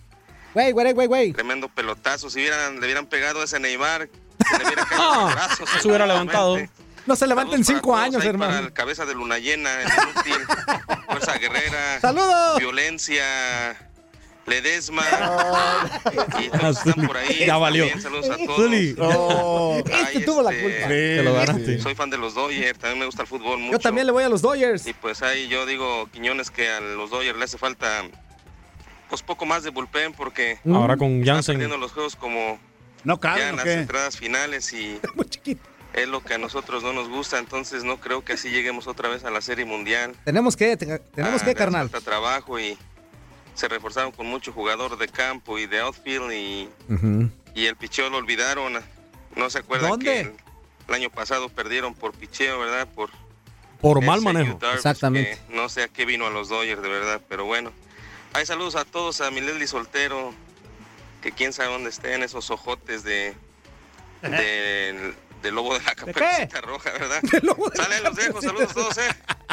[0.53, 1.33] Güey, güey, güey, güey.
[1.33, 2.29] Tremendo pelotazo.
[2.29, 4.07] Si hubieran, le hubieran pegado a ese Neymar,
[4.91, 5.69] Ah, los brazos.
[5.82, 6.58] se hubiera levantado.
[7.06, 8.53] No se levanta en cinco años, hermano.
[8.53, 10.45] Para el cabeza de luna llena, el inútil,
[11.08, 12.60] fuerza guerrera, ¡Saludos!
[12.60, 13.25] violencia,
[14.45, 15.03] ledesma
[16.41, 17.45] y todos están por ahí.
[17.45, 17.84] Ya valió.
[17.86, 18.56] También saludos a todos.
[18.56, 20.88] Zuli, Oh, Este Ay, tuvo la este, culpa.
[20.88, 21.79] te lo ganaste.
[21.82, 23.73] Soy fan de los Dodgers, también me gusta el fútbol mucho.
[23.73, 24.88] Yo también le voy a los Dodgers.
[24.88, 28.03] Y pues ahí yo digo, Quiñones, que a los Dodgers le hace falta
[29.10, 31.56] pues poco más de bullpen porque Ahora con están Jansen.
[31.56, 32.60] perdiendo los juegos como
[33.03, 35.61] ¿No ya caben en o las entradas finales y Muy chiquito.
[35.93, 39.09] es lo que a nosotros no nos gusta, entonces no creo que así lleguemos otra
[39.09, 40.15] vez a la Serie Mundial.
[40.25, 41.89] Tenemos que, te- tenemos Ah, que, les carnal.
[41.89, 42.77] falta trabajo y
[43.55, 46.69] se reforzaron con mucho jugador de campo y de outfield y,
[47.53, 48.73] y el picheo lo olvidaron.
[49.35, 50.05] No se acuerdan ¿Dónde?
[50.05, 50.33] que el,
[50.87, 52.87] el año pasado perdieron por picheo, ¿verdad?
[52.95, 53.09] Por
[53.81, 54.53] Por mal ese manejo.
[54.53, 55.37] Yu Darvish Exactamente.
[55.47, 57.71] que no sé a qué vino a los Dodgers, de verdad, pero bueno.
[58.33, 60.33] Hay saludos a todos, a mi Leslie Soltero,
[61.23, 63.33] que quién sabe dónde estén esos ojotes de
[64.21, 67.21] del lobo de la caperucita roja, ¿verdad?
[67.75, 69.01] Sale, los dejo, saludos a todos, ¿eh?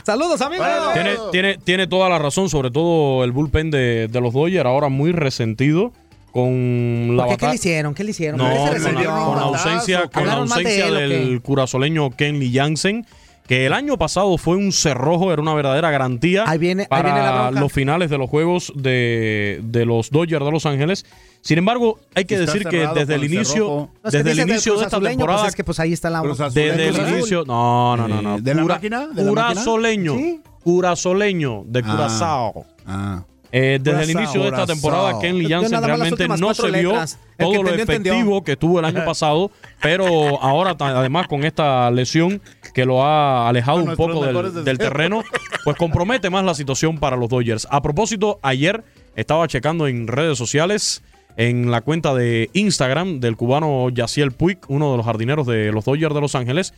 [0.04, 0.66] Saludos, amigos.
[0.94, 4.88] Tiene, tiene, tiene toda la razón, sobre todo el bullpen de, de los Dodgers, ahora
[4.88, 5.92] muy resentido
[6.30, 7.38] con la ¿Por qué?
[7.38, 7.94] ¿Qué le hicieron?
[7.94, 8.38] ¿Qué le hicieron?
[8.38, 11.00] No, ¿Por qué se con, la, con la ausencia, con la ¿Hablaron mal de ausencia
[11.00, 13.06] del curazoleño Kenley Jansen,
[13.50, 17.18] que el año pasado fue un cerrojo, era una verdadera garantía viene- ahí para viene
[17.20, 17.60] la bronca.
[17.60, 21.04] los finales de los juegos de, de los Dodgers de Los Ángeles.
[21.40, 23.66] Sin embargo, hay que decir que desde el inicio.
[24.04, 26.22] No, desde el inicio de esta Azuleño, temporada, pues es que pues ahí está la
[26.22, 29.08] desde el inicio, no, no, no, no, Eh, ¿de la Cura- máquina?
[29.08, 29.48] ¿De la máquina?
[29.64, 30.14] curazoleño,
[30.62, 31.90] curazoleño de Ah.
[31.90, 32.66] Curazao.
[32.86, 33.24] Ah.
[33.52, 35.18] Eh, desde el inicio de esta temporada.
[35.18, 37.18] Kenley Jansen realmente no se vio letras.
[37.36, 38.12] Todo lo entendió.
[38.12, 39.50] efectivo que tuvo el año pasado,
[39.82, 42.40] pero ahora además con esta lesión
[42.74, 45.22] que lo ha alejado un poco del, del terreno,
[45.64, 47.66] pues compromete más la situación para los Dodgers.
[47.70, 48.84] A propósito, ayer
[49.16, 51.02] estaba checando en redes sociales,
[51.36, 55.84] en la cuenta de Instagram del cubano Yaciel Puig, uno de los jardineros de los
[55.84, 56.74] Dodgers de Los Ángeles,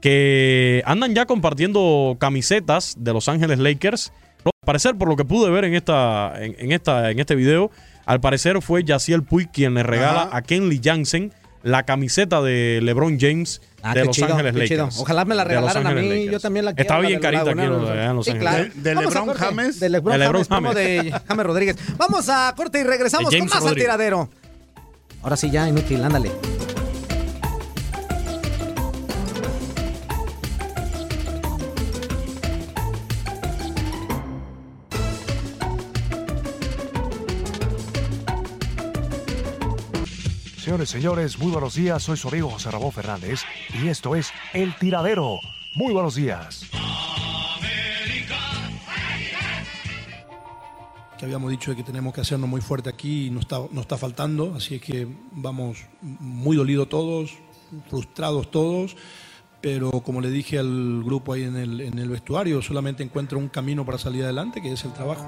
[0.00, 4.12] que andan ya compartiendo camisetas de Los Ángeles Lakers.
[4.46, 7.34] No, al parecer, por lo que pude ver en esta, en, en esta, en este
[7.34, 7.70] video,
[8.04, 10.36] al parecer fue Yaciel Puig quien le regala Ajá.
[10.36, 11.32] a Kenley Jansen
[11.64, 14.54] la camiseta de LeBron James Ah, de Los chido, Ángeles.
[14.54, 14.98] Lakers.
[14.98, 16.08] Ojalá me la regalaran a mí.
[16.08, 16.32] Lakers.
[16.32, 16.82] Yo también la quiero.
[16.82, 17.68] Está bien de carita aquí en
[18.16, 18.38] Los Sí, Ángeles.
[18.40, 18.64] claro.
[18.74, 19.34] ¿De- LeBron.
[19.34, 19.80] James?
[19.80, 21.76] De LeBron De LeBron James, de James Rodríguez.
[21.96, 24.28] Vamos a corte y regresamos con más al tiradero.
[25.22, 26.30] Ahora sí, ya, inútil, ándale.
[40.86, 42.00] Señores, señores, muy buenos días.
[42.00, 43.40] Soy su amigo José Ramón Fernández
[43.74, 45.40] y esto es El Tiradero.
[45.74, 46.64] Muy buenos días.
[51.18, 53.80] que habíamos dicho de que tenemos que hacernos muy fuerte aquí y nos está, nos
[53.80, 57.32] está faltando, así es que vamos muy dolidos todos,
[57.88, 58.96] frustrados todos,
[59.62, 63.48] pero como le dije al grupo ahí en el, en el vestuario, solamente encuentro un
[63.48, 65.24] camino para salir adelante, que es el trabajo.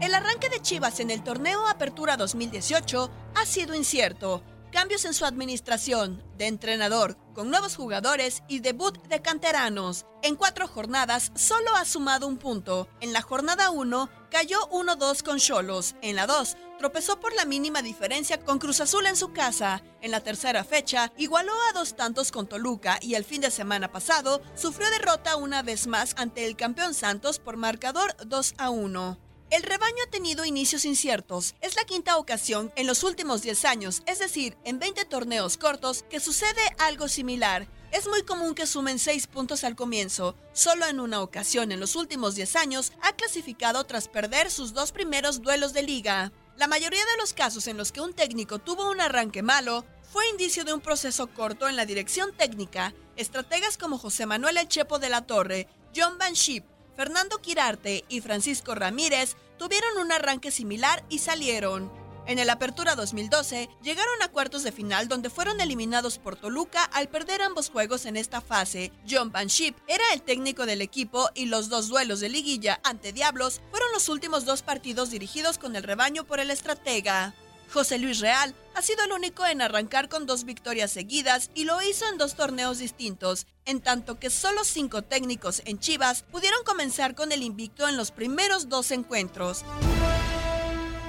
[0.00, 0.35] El arranque
[0.66, 4.42] Chivas en el torneo Apertura 2018 ha sido incierto.
[4.72, 10.06] Cambios en su administración, de entrenador, con nuevos jugadores y debut de canteranos.
[10.24, 12.88] En cuatro jornadas solo ha sumado un punto.
[13.00, 15.94] En la jornada 1 cayó 1-2 con Cholos.
[16.02, 19.84] En la 2 tropezó por la mínima diferencia con Cruz Azul en su casa.
[20.00, 23.92] En la tercera fecha igualó a dos tantos con Toluca y el fin de semana
[23.92, 29.25] pasado sufrió derrota una vez más ante el campeón Santos por marcador 2 a 1.
[29.48, 31.54] El rebaño ha tenido inicios inciertos.
[31.60, 36.04] Es la quinta ocasión en los últimos 10 años, es decir, en 20 torneos cortos,
[36.10, 37.68] que sucede algo similar.
[37.92, 40.34] Es muy común que sumen 6 puntos al comienzo.
[40.52, 44.90] Solo en una ocasión en los últimos 10 años ha clasificado tras perder sus dos
[44.90, 46.32] primeros duelos de liga.
[46.56, 50.28] La mayoría de los casos en los que un técnico tuvo un arranque malo fue
[50.28, 52.94] indicio de un proceso corto en la dirección técnica.
[53.14, 56.64] Estrategas como José Manuel El Chepo de la Torre, John Van Schip,
[56.96, 61.92] Fernando Quirarte y Francisco Ramírez tuvieron un arranque similar y salieron.
[62.26, 67.08] En el Apertura 2012 llegaron a cuartos de final donde fueron eliminados por Toluca al
[67.08, 68.90] perder ambos juegos en esta fase.
[69.08, 73.12] John Van Schip era el técnico del equipo y los dos duelos de liguilla ante
[73.12, 77.34] Diablos fueron los últimos dos partidos dirigidos con el rebaño por el estratega.
[77.72, 81.80] José Luis Real ha sido el único en arrancar con dos victorias seguidas y lo
[81.82, 87.14] hizo en dos torneos distintos, en tanto que solo cinco técnicos en Chivas pudieron comenzar
[87.14, 89.64] con el invicto en los primeros dos encuentros.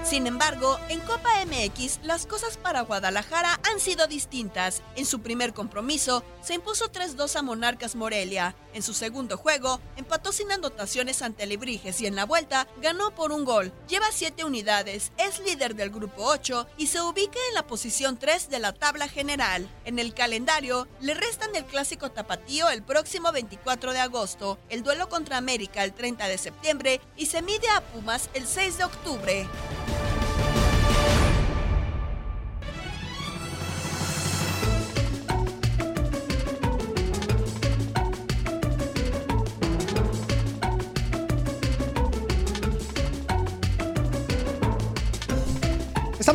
[0.10, 4.82] Sin embargo, en Copa MX las cosas para Guadalajara han sido distintas.
[4.96, 8.56] En su primer compromiso se impuso 3-2 a Monarcas Morelia.
[8.74, 13.34] En su segundo juego empató sin anotaciones ante Lebrijes y en la vuelta ganó por
[13.34, 13.74] un gol.
[13.90, 18.50] Lleva 7 unidades, es líder del grupo 8 y se ubica en la posición 3
[18.50, 19.70] de la tabla general.
[19.84, 25.10] En el calendario le restan el clásico tapatío el próximo 24 de agosto, el duelo
[25.10, 29.48] contra América el 30 de septiembre y se mide a Pumas el 6 de octubre.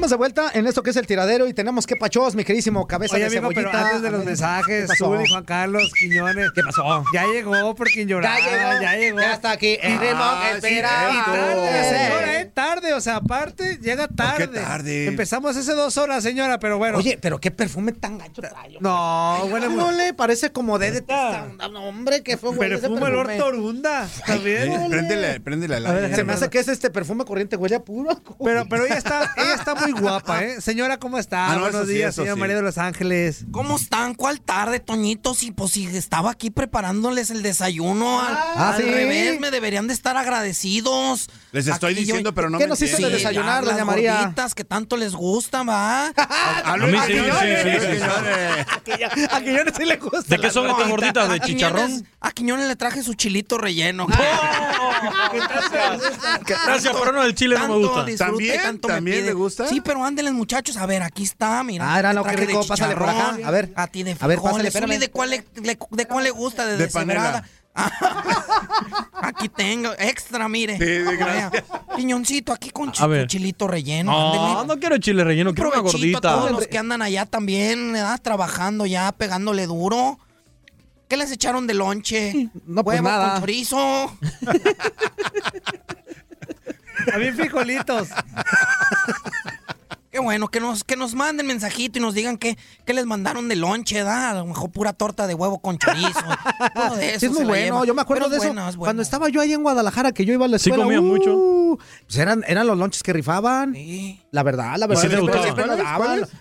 [0.02, 2.88] Estamos de vuelta en esto que es el tiradero y tenemos que pachos, mi queridísimo
[2.88, 3.86] cabeza Oye, de amigo, pero cebollita.
[3.86, 6.50] antes de los ¿Qué mensajes, y Juan Carlos Quiñones.
[6.56, 7.04] ¿Qué pasó?
[7.14, 8.36] Ya llegó por quien lloraba.
[8.40, 9.20] Ya llegó, ya llegó.
[9.20, 9.78] ya está aquí.
[9.80, 12.50] Ah, sí, tarde, señora, ¿eh?
[12.52, 14.48] Tarde, o sea, aparte, llega tarde.
[14.48, 15.06] tarde?
[15.06, 16.98] Empezamos hace dos horas, señora, pero bueno.
[16.98, 18.78] Oye, pero qué perfume tan gacho trae.
[18.80, 23.06] No, muy- No le parece como de de no, hombre, que fue huele ese Perfume
[23.06, 23.44] olor perfume.
[23.50, 24.08] torunda.
[24.26, 24.90] También.
[24.90, 26.16] Préndele, préndele al A ver, aire.
[26.16, 28.20] Se me hace que es este perfume corriente, huele a puro.
[28.44, 30.60] Pero, pero ella está, ella está muy guapa, ¿eh?
[30.60, 31.50] Señora, ¿cómo está?
[31.52, 32.40] Ah, no, Buenos sí, días, señora sí.
[32.40, 33.44] María de Los Ángeles.
[33.50, 34.14] ¿Cómo están?
[34.14, 35.34] ¿Cuál tarde, Toñito?
[35.34, 38.20] Si, pues, si estaba aquí preparándoles el desayuno.
[38.20, 38.88] Al, Ah, al ¿sí?
[38.90, 41.28] revés, me deberían de estar agradecidos.
[41.52, 44.18] Les estoy Aquí diciendo, pero no ¿Qué me nos hizo de desayunar, las doña María?
[44.20, 46.06] gorditas que tanto les gustan, ¿va?
[46.64, 47.20] A mí sí, sí,
[47.62, 50.22] sí, sí, A Quiñones sí le gusta.
[50.28, 51.28] ¿De qué son estas gorditas?
[51.30, 52.06] ¿De chicharrón?
[52.20, 54.06] A Quiñones le traje su chilito relleno.
[56.46, 58.06] Gracias, pero no, el chile no me gusta.
[58.16, 58.78] ¿También?
[58.80, 59.66] ¿También le gusta?
[59.68, 60.76] Sí, pero ándenles, muchachos.
[60.76, 61.92] A ver, aquí está, mira.
[61.94, 62.64] Ah, era lo que rico.
[62.66, 63.36] Pásale por acá.
[63.44, 63.72] A ver.
[63.76, 64.74] A ti de A ver, pásale, frijoles.
[64.74, 64.98] espérame.
[64.98, 66.66] ¿de cuál le, le- de cuál le gusta?
[66.66, 67.20] De, De panela.
[67.22, 67.48] deshebrada.
[69.22, 70.76] Aquí tengo, extra, mire.
[70.76, 71.48] Sí, sí, Vea.
[71.50, 71.64] gracias.
[71.96, 73.26] Piñoncito, aquí con A ver.
[73.26, 74.12] chilito relleno.
[74.12, 74.74] No, ándele.
[74.74, 76.58] no quiero chile relleno, quiero una Provechito a todos gordita.
[76.60, 78.20] los que andan allá también, ¿verdad?
[78.20, 80.18] Trabajando ya, pegándole duro.
[81.08, 82.50] ¿Qué les echaron de lonche?
[82.66, 83.32] No, pues nada.
[83.32, 84.18] con chorizo.
[87.06, 88.08] También frijolitos.
[90.12, 93.48] Qué bueno, que nos, que nos manden mensajito y nos digan qué, qué les mandaron
[93.48, 94.28] de lonche, ¿verdad?
[94.28, 96.10] A lo mejor pura torta de huevo con chorizo.
[96.74, 97.82] Todo de eso Sí, es muy bueno.
[97.86, 98.52] Yo me acuerdo Pero de es eso.
[98.52, 98.88] bueno, es bueno.
[98.88, 100.84] Cuando estaba yo ahí en Guadalajara, que yo iba a la ¿Sí escuela.
[100.84, 101.34] comían uh, mucho?
[102.06, 103.74] Pues eran, eran los lonches que rifaban.
[104.30, 105.02] La verdad, la verdad.
[105.02, 105.34] sí siempre.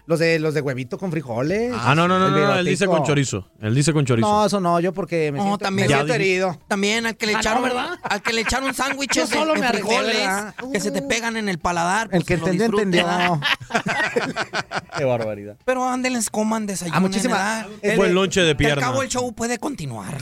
[0.05, 1.73] Los de, los de huevito con frijoles.
[1.75, 3.47] Ah, no, no, no, El no, no, él dice con chorizo.
[3.61, 4.27] Él dice con chorizo.
[4.27, 6.59] No, eso no, yo porque me siento, también, me siento Ya dije- herido.
[6.67, 7.99] también al que le Ah, no, echaron, ¿verdad?
[8.03, 10.29] al que le echaron sándwiches de, solo me frijoles
[10.71, 12.05] que se te pegan en el paladar.
[12.11, 13.05] El pues, que entendió, entendió.
[14.97, 15.55] Qué barbaridad.
[15.65, 17.65] Pero ándenles, coman, desayunen, Ah, muchísimas-.
[17.83, 18.81] Un buen lonche de que Al pierna.
[18.81, 20.17] cabo el show puede continuar.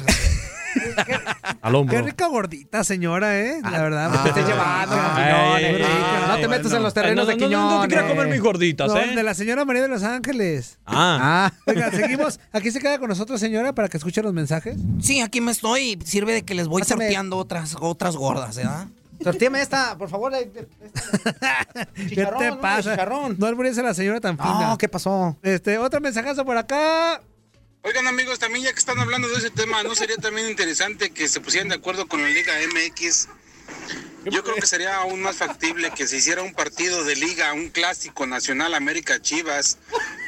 [1.61, 1.95] Al hombro.
[1.95, 3.59] Qué rica gordita, señora, ¿eh?
[3.63, 4.23] La verdad.
[4.23, 5.87] Te estés llevando, Ay, Quiñones.
[5.87, 6.77] ay, No te ay, metas no.
[6.77, 7.75] en los terrenos de no, no, Quiñones.
[7.75, 9.15] No, te quieras comer mis gorditas, No, ¿eh?
[9.15, 10.79] de la señora María de Los Ángeles.
[10.85, 11.17] Ah.
[11.21, 11.53] Ah.
[11.65, 12.39] Venga, seguimos.
[12.53, 14.77] Aquí se queda con nosotros, señora, para que escuche los mensajes.
[15.01, 15.99] Sí, aquí me estoy.
[16.05, 17.05] Sirve de que les voy Pásame.
[17.05, 18.87] sorteando otras, otras gordas, ¿verdad?
[19.23, 20.33] Tortíame esta, por favor.
[20.33, 20.49] eh,
[21.95, 22.61] ¿Qué Chicharrón, te ¿no?
[22.61, 22.91] pasa?
[22.91, 23.35] Chicharrón.
[23.37, 23.47] No
[23.81, 24.69] a la señora tan fina.
[24.69, 25.37] No, ¿qué pasó?
[25.43, 27.21] Este, otro mensajazo por acá.
[27.81, 31.29] Oigan amigos, también ya que están hablando de ese tema, ¿no sería también interesante que
[31.29, 33.27] se pusieran de acuerdo con la Liga MX?
[34.25, 37.69] Yo creo que sería aún más factible que se hiciera un partido de liga, un
[37.69, 39.77] clásico nacional América Chivas,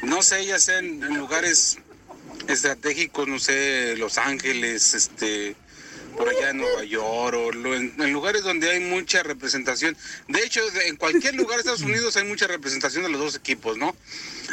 [0.02, 1.78] no sé, ya sea en, en lugares
[2.48, 5.58] estratégicos, no sé, Los Ángeles, este,
[6.16, 9.98] por allá en Nueva York, o en, en lugares donde hay mucha representación.
[10.30, 13.78] De hecho, en cualquier lugar de Estados Unidos hay mucha representación de los dos equipos,
[13.78, 13.94] ¿no?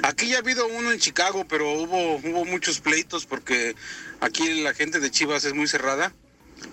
[0.03, 3.75] Aquí ya ha habido uno en Chicago, pero hubo, hubo muchos pleitos porque
[4.21, 6.13] aquí la gente de Chivas es muy cerrada.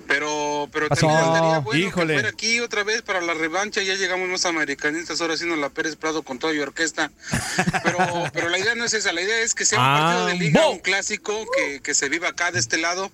[0.07, 1.05] Pero, pero Pasó.
[1.05, 2.07] también estaría bueno Híjole.
[2.07, 3.83] que fuera aquí otra vez para la revancha.
[3.83, 7.11] Ya llegamos más americanistas, ahora nos la Pérez Prado con toda y orquesta.
[7.83, 7.97] Pero,
[8.33, 10.67] pero la idea no es esa, la idea es que sea un partido de liga,
[10.69, 13.11] un clásico, que, que se viva acá de este lado.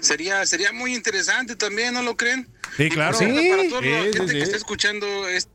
[0.00, 2.48] Sería, sería muy interesante también, ¿no lo creen?
[2.76, 3.16] Sí, Y, claro.
[3.16, 3.48] cierto, Sí.
[3.50, 4.34] para toda la Sí, gente sí.
[4.38, 5.48] que está escuchando es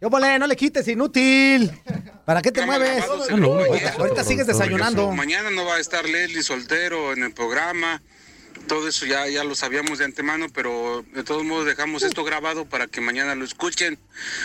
[0.00, 1.72] Yo volé, no le quites, inútil.
[2.24, 3.00] ¿Para qué te mueves?
[3.00, 3.60] lavado, Ah, no, no.
[3.98, 5.10] Ahorita sigues desayunando.
[5.12, 8.00] Mañana no va a estar Leslie soltero en el programa.
[8.68, 12.66] Todo eso ya, ya lo sabíamos de antemano, pero de todos modos dejamos esto grabado
[12.68, 13.98] para que mañana lo escuchen.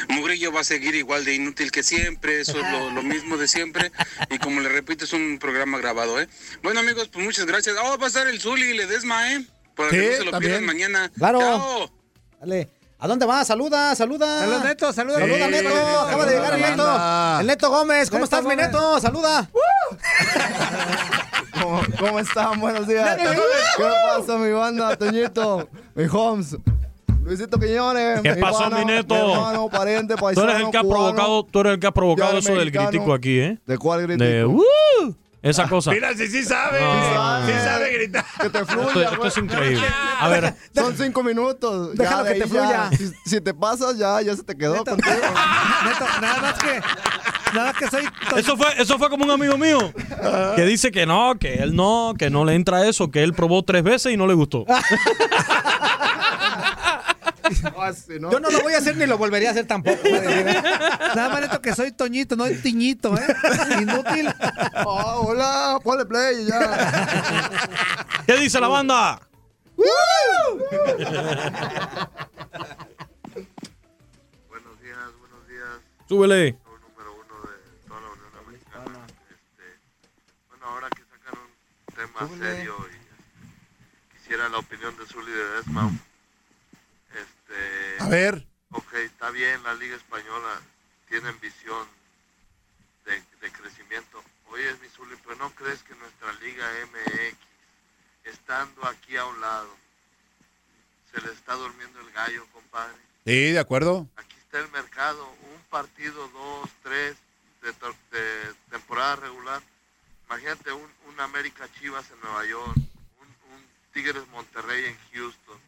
[0.07, 3.47] Mugrillo va a seguir igual de inútil que siempre, eso es lo, lo mismo de
[3.47, 3.91] siempre.
[4.29, 6.27] Y como le repito, es un programa grabado, ¿eh?
[6.63, 7.75] Bueno, amigos, pues muchas gracias.
[7.77, 9.45] Ah, va a estar el Zuli y Ledesma, ¿eh?
[9.75, 10.51] Para que Sí, no se lo también.
[10.51, 11.11] pierdan mañana.
[11.17, 11.39] Claro.
[11.39, 11.91] Chao.
[12.39, 12.69] Dale.
[12.99, 13.47] ¿A dónde vas?
[13.47, 14.39] Saluda, saluda.
[14.39, 15.19] Saludos, Neto, saludos.
[15.19, 15.99] Saluda, Sí, Neto.
[15.99, 17.39] Acaba de llegar el Neto.
[17.41, 18.09] El Neto Gómez.
[18.09, 18.67] ¿Cómo Neto estás, mi Gómez.
[18.67, 18.99] Neto?
[19.01, 19.49] Saluda.
[21.61, 22.59] ¿Cómo, cómo están?
[22.59, 23.17] Buenos días.
[23.17, 25.69] ¿Qué pasa, mi banda, Toñito?
[25.95, 26.57] Mi Homes.
[27.23, 28.21] Luisito Quiñones.
[28.21, 29.15] ¿Qué mi pasó, pana, mi Neto?
[29.15, 30.89] hermano, pariente, Tú eres el que ha cubano.
[30.89, 33.59] provocado, tú eres el que ha provocado eso del gritico aquí, ¿eh?
[33.65, 34.23] ¿De cuál gritico?
[34.25, 34.63] De uh,
[35.43, 35.91] esa cosa.
[35.91, 36.79] Mira, si sí sabe.
[36.81, 37.45] No.
[37.45, 38.25] Sí sabe gritar.
[38.41, 39.85] Que te fluya, esto es increíble.
[40.19, 41.91] A ver, Son cinco minutos.
[41.95, 42.49] Ya Déjalo de que te ya.
[42.49, 42.89] fluya.
[42.97, 45.15] Si, si te pasas, ya, ya se te quedó Neto, contigo.
[45.85, 46.81] Neto, nada más que.
[47.53, 48.03] Nada más que soy.
[48.37, 49.93] eso fue, eso fue como un amigo mío
[50.55, 53.63] que dice que no, que él no, que no le entra eso, que él probó
[53.63, 54.65] tres veces y no le gustó.
[58.31, 60.01] Yo no lo voy a hacer ni lo volvería a hacer tampoco.
[60.09, 63.35] Nada más Neto que soy Toñito, no Tiñito, ¿eh?
[63.81, 64.27] Inútil.
[64.39, 68.09] Ah, hola, ponle play ya.
[68.25, 69.19] ¿Qué dice la banda?
[74.47, 75.79] Buenos días, buenos días.
[76.07, 76.57] Súbele.
[76.63, 79.05] Número uno de toda la Unión Americana.
[79.29, 79.63] Este,
[80.49, 85.91] bueno, ahora que sacan un tema serio y quisiera la opinión de Zully de Desma.
[87.53, 88.47] Este, A ver.
[88.71, 90.61] ok, está bien, la Liga Española
[91.07, 91.87] tienen visión
[93.05, 94.23] de, de crecimiento.
[94.47, 97.37] Oye, mi Zully, pero ¿no crees que nuestra Liga MX,
[98.25, 99.75] estando aquí a un lado,
[101.11, 102.95] se le está durmiendo el gallo, compadre?
[103.25, 104.07] Sí, de acuerdo.
[104.43, 105.25] está el mercado.
[105.53, 107.15] Un partido, dos, tres
[107.61, 107.71] de,
[108.17, 109.61] de temporada regular.
[110.27, 115.59] Imagínate un, un América Chivas en Nueva York, un, un Tigres Monterrey en Houston,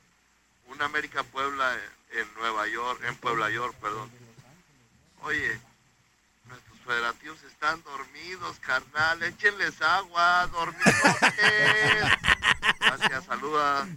[0.67, 1.73] un América Puebla
[2.13, 4.09] en, en Nueva York, en Puebla York, perdón.
[5.23, 5.59] Oye,
[6.47, 10.85] nuestros federativos están dormidos, carnal, échenles agua, dormidos.
[12.79, 13.87] Gracias, saluda.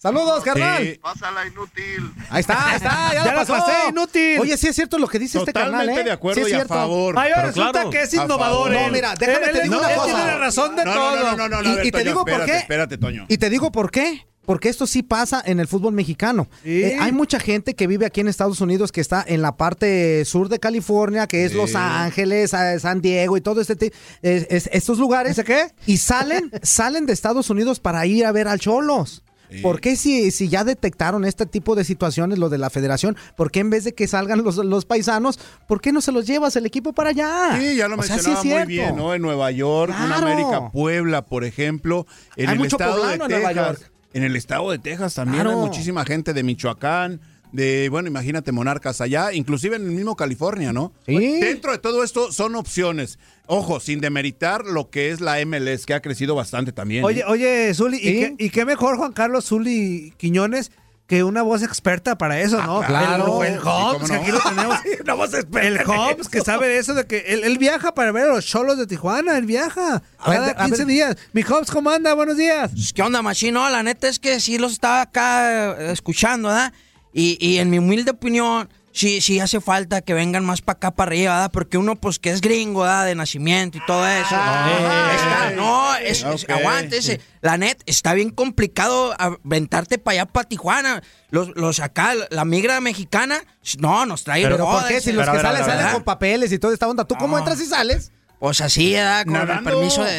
[0.00, 0.98] Saludos, carnal.
[1.02, 2.12] Pásala inútil.
[2.30, 3.52] Ahí está, ahí está, ya, Ya lo la pasó.
[3.54, 4.38] pasé, inútil.
[4.40, 6.04] Oye, sí es cierto lo que dice este carnal, ¿eh?
[6.04, 6.74] de acuerdo Sí es y a cierto.
[6.74, 7.18] favor.
[7.18, 8.72] Ay, Pero resulta claro, que es innovador.
[8.74, 8.80] él.
[8.86, 10.06] No, mira, déjame Él- te digo una él cosa.
[10.14, 11.16] tiene la razón de No, todo.
[11.16, 12.58] no, no, no, no, no, Y- a ver, y te Toño, digo por espérate, qué.
[12.58, 13.26] Espérate, Toño.
[13.28, 14.24] Y te digo por qué.
[14.48, 16.48] Porque esto sí pasa en el fútbol mexicano.
[16.64, 20.24] Eh, hay mucha gente que vive aquí en Estados Unidos que está en la parte
[20.24, 21.58] sur de California, que es Sí.
[21.58, 23.92] Los Ángeles, San Diego y todo este
[24.22, 25.38] es- es- estos lugares.
[25.44, 25.66] qué?
[25.84, 29.22] Y salen, salen de Estados Unidos para ir a ver al Cholos.
[29.62, 33.50] ¿Por qué si, si ya detectaron este tipo de situaciones, lo de la federación, por
[33.50, 36.56] qué en vez de que salgan los, los paisanos, por qué no se los llevas
[36.56, 37.58] el equipo para allá?
[37.60, 39.14] Sí, ya lo O sea, sí mencionaba es muy bien, ¿no?
[39.14, 40.26] En Nueva York, Claro.
[40.26, 43.54] América Puebla, por ejemplo, en Hay el mucho estado de en Nueva Texas.
[43.80, 43.92] York.
[44.18, 45.58] En el estado de Texas también Claro.
[45.60, 47.20] hay muchísima gente de Michoacán,
[47.52, 50.92] de, bueno, imagínate, monarcas allá, inclusive en el mismo California, ¿no?
[51.06, 51.40] Sí.
[51.40, 53.18] Dentro de todo esto son opciones.
[53.46, 57.04] Ojo, sin demeritar lo que es la MLS, que ha crecido bastante también.
[57.04, 57.24] Oye, ¿eh?
[57.26, 60.72] oye, Zuli, ¿y, qué, y qué mejor Juan Carlos Zuli Quiñones
[61.08, 62.82] que una voz experta para eso, ¿no?
[62.82, 63.42] claro.
[63.42, 64.20] El, Hobbs, cómo que no.
[64.20, 64.78] aquí lo tenemos.
[65.00, 65.66] Una voz experta.
[65.66, 68.44] El Hobbs, que sabe de eso, de que él, él viaja para ver a los
[68.44, 70.02] cholos de Tijuana, él viaja.
[70.18, 70.86] A ver, Cada a 15 ver.
[70.86, 71.16] días.
[71.32, 72.12] Mi Hobbs, ¿cómo anda?
[72.12, 72.70] Buenos días.
[72.94, 73.70] ¿Qué onda, machino?
[73.70, 76.74] La neta es que sí los estaba acá eh, escuchando, ¿verdad?
[77.14, 78.68] Y, y en mi humilde opinión,
[78.98, 81.50] sí, sí hace falta que vengan más para acá, para arriba, ¿verdad?
[81.52, 83.06] Porque uno, pues, que es gringo, ¿verdad?
[83.06, 84.34] De nacimiento y todo eso.
[84.34, 87.20] Está- no, es, aguántese.
[87.40, 91.02] La net, está bien complicado aventarte para allá, para Tijuana.
[91.30, 93.42] Los, los acá, la migra mexicana,
[93.78, 95.00] no, nos trae Pero ¿por qué?
[95.00, 95.92] Si los pero que salen, ver, salen ¿verdad?
[95.94, 97.04] con papeles y toda esta onda.
[97.04, 98.12] ¿Tú cómo entras y sales?
[98.38, 99.24] Pues así, ¿verdad?
[99.26, 100.16] Con el permiso de,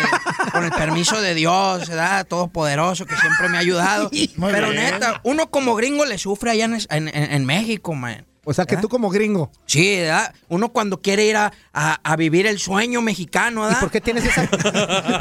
[0.51, 2.27] con el permiso de Dios, ¿verdad?
[2.27, 4.09] Todopoderoso que siempre me ha ayudado.
[4.35, 4.83] Muy Pero bien.
[4.83, 8.25] neta, uno como gringo le sufre allá en- en México, man.
[8.49, 9.51] O sea, que tú como gringo.
[9.67, 10.33] Sí, ¿verdad?
[10.47, 13.77] Uno cuando quiere ir a, a- a vivir el sueño mexicano, ¿verdad?
[13.77, 14.41] ¿Y por qué tienes esa...?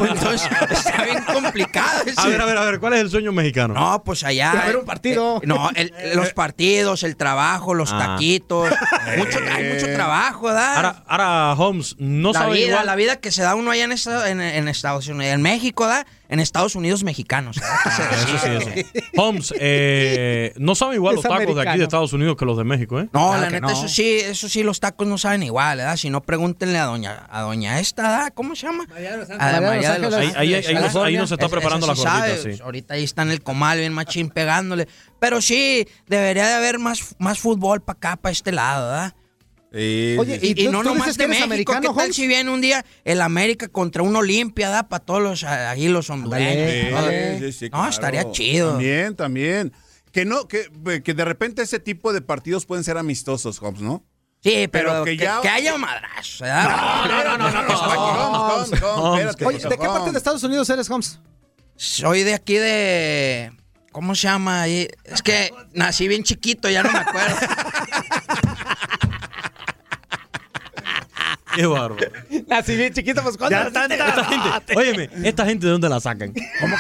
[0.01, 2.03] Entonces, está bien complicado.
[2.16, 3.74] A ver, a ver, a ver, ¿cuál es el sueño mexicano?
[3.74, 4.53] No, pues allá.
[4.53, 5.41] A ver un partido.
[5.43, 7.99] eh, no, el- los partidos, el trabajo, los Ah.
[7.99, 8.70] taquitos.
[9.18, 10.76] mucho, hay mucho trabajo, ¿verdad?
[10.76, 12.87] Ahora, ahora Holmes, no la sabe vida, igual.
[12.87, 15.87] la vida que se da uno allá en, esta- en, en Estados Unidos, en México,
[15.87, 16.07] ¿da?
[16.31, 17.57] En Estados Unidos mexicanos.
[17.59, 17.79] ¿verdad?
[17.85, 17.91] Que
[18.39, 19.03] se Eso sí, eso.
[19.16, 21.85] Holmes, eh, no saben igual los tacos de aquí de.
[21.85, 23.09] Estados Unidos que los de México, ¿eh?
[23.12, 25.97] No, la neta, eso sí, eso sí, los tacos no saben igual, ¿verdad?
[25.97, 28.33] Si no, pregúntenle a doña, a doña esta, ¿verdad?
[28.35, 28.85] ¿Cómo se llama?
[28.85, 30.37] A María María de Los Ángeles.
[30.37, 32.62] Ahí- ahí- ahí nos- ahí nos está preparando la sí gordita, sabe, sí.
[32.62, 34.87] Ahorita ahí está en el comal bien machín pegándole.
[35.18, 39.14] Pero sí, debería de haber más, más fútbol para acá, para este lado, ¿verdad?
[39.70, 42.16] Oye, y, ¿y tú- no tú nomás de México, americano, ¿qué tal Holmes?
[42.16, 44.88] si viene un día el América contra un Olimpia, da?
[44.88, 46.70] Para todos los, ahí los hondureños.
[46.70, 47.38] Sí, todo.
[47.38, 48.70] sí, sí, no, estaría chido.
[48.70, 49.72] También, también.
[50.12, 50.68] Que no, que,
[51.04, 54.04] que de repente ese tipo de partidos pueden ser amistosos, Hobbs, ¿no?
[54.42, 57.06] Sí, pero, que, que ya- que haya madrazos, ¿verdad?
[57.06, 57.78] No, no, no, no, no.
[57.78, 59.90] Holmes, Holmes, Holmes, espérate, Oye, ¿de qué Holmes.
[59.92, 61.20] parte de Estados Unidos eres, Holmes?
[61.76, 63.52] Soy de aquí de...
[63.92, 64.62] ¿Cómo se llama?
[64.62, 64.88] ahí?
[65.04, 67.36] Es que nací bien chiquito, ya no me acuerdo.
[71.59, 71.96] Qué bárbaro.
[72.46, 73.66] Nací bien chiquito, pues ¿cuándo Ya?
[73.66, 76.32] Esta gente, óyeme, ¿esta gente de dónde la sacan?
[76.61, 76.76] ¿Cómo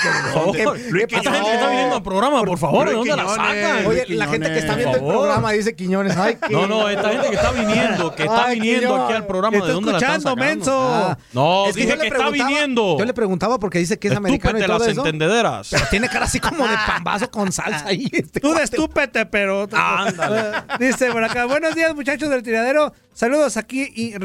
[0.52, 0.90] que de dónde?
[0.90, 3.86] Luis Esta gente que está viniendo al programa, por favor, ¿de dónde la sacan?
[3.86, 6.16] Oye, la gente que está viendo el programa dice Quiñones.
[6.16, 9.04] Ay, qué- No, no, esta gente que está viniendo, que está Ay, viniendo Quiñones.
[9.06, 10.56] aquí al programa, ¿de Está dónde la están escuchando, sacando?
[10.56, 10.94] menso.
[10.94, 11.18] Ah.
[11.32, 12.98] No, Es que dije le que está preguntaba- viniendo.
[13.00, 15.00] Yo le preguntaba porque dice que es americano y Estúpete todo las eso.
[15.00, 15.68] entendederas.
[15.72, 18.08] Pero tiene cara así como de pambazo con salsa ahí.
[18.12, 18.64] este Tú de cuate.
[18.64, 19.66] estúpete, pero.
[19.72, 20.62] Ándale.
[20.78, 22.92] Dice por acá, buenos días, muchachos del tiradero.
[23.12, 24.16] Saludos aquí y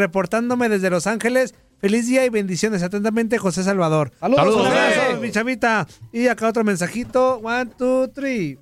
[0.43, 1.53] reportándome desde Los Ángeles.
[1.79, 2.81] Feliz día y bendiciones.
[2.83, 4.11] Atentamente, José Salvador.
[4.19, 4.69] Saludos, Un José.
[4.69, 5.87] abrazo, mi chavita.
[6.13, 7.37] Y acá otro mensajito.
[7.43, 8.57] One, two, three.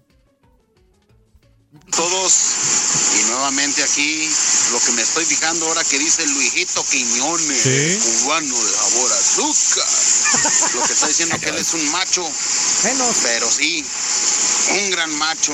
[1.95, 2.34] todos
[3.17, 4.29] y nuevamente aquí
[4.73, 7.99] lo que me estoy fijando ahora que dice Luisito Quiñones, Sí.
[8.23, 9.88] cubano de sabor a azúcar.
[10.75, 12.23] Lo que está diciendo que él es un macho,
[13.23, 13.86] pero sí,
[14.70, 15.53] un gran macho,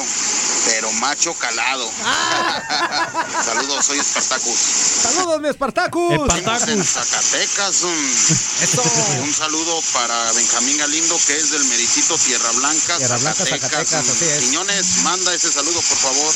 [0.66, 1.90] pero macho calado.
[3.46, 4.58] Saludos, soy Espartacus.
[5.02, 6.14] Saludos, mi Espartacus.
[6.14, 7.82] Estamos en Zacatecas.
[7.84, 13.90] Un, un saludo para Benjamín Galindo, que es del Meritito Tierra Blanca, Tierra Blanca, Zacatecas.
[13.90, 14.40] Zacatecas, así es.
[14.40, 16.34] Quiñones, manda ese saludo, por favor.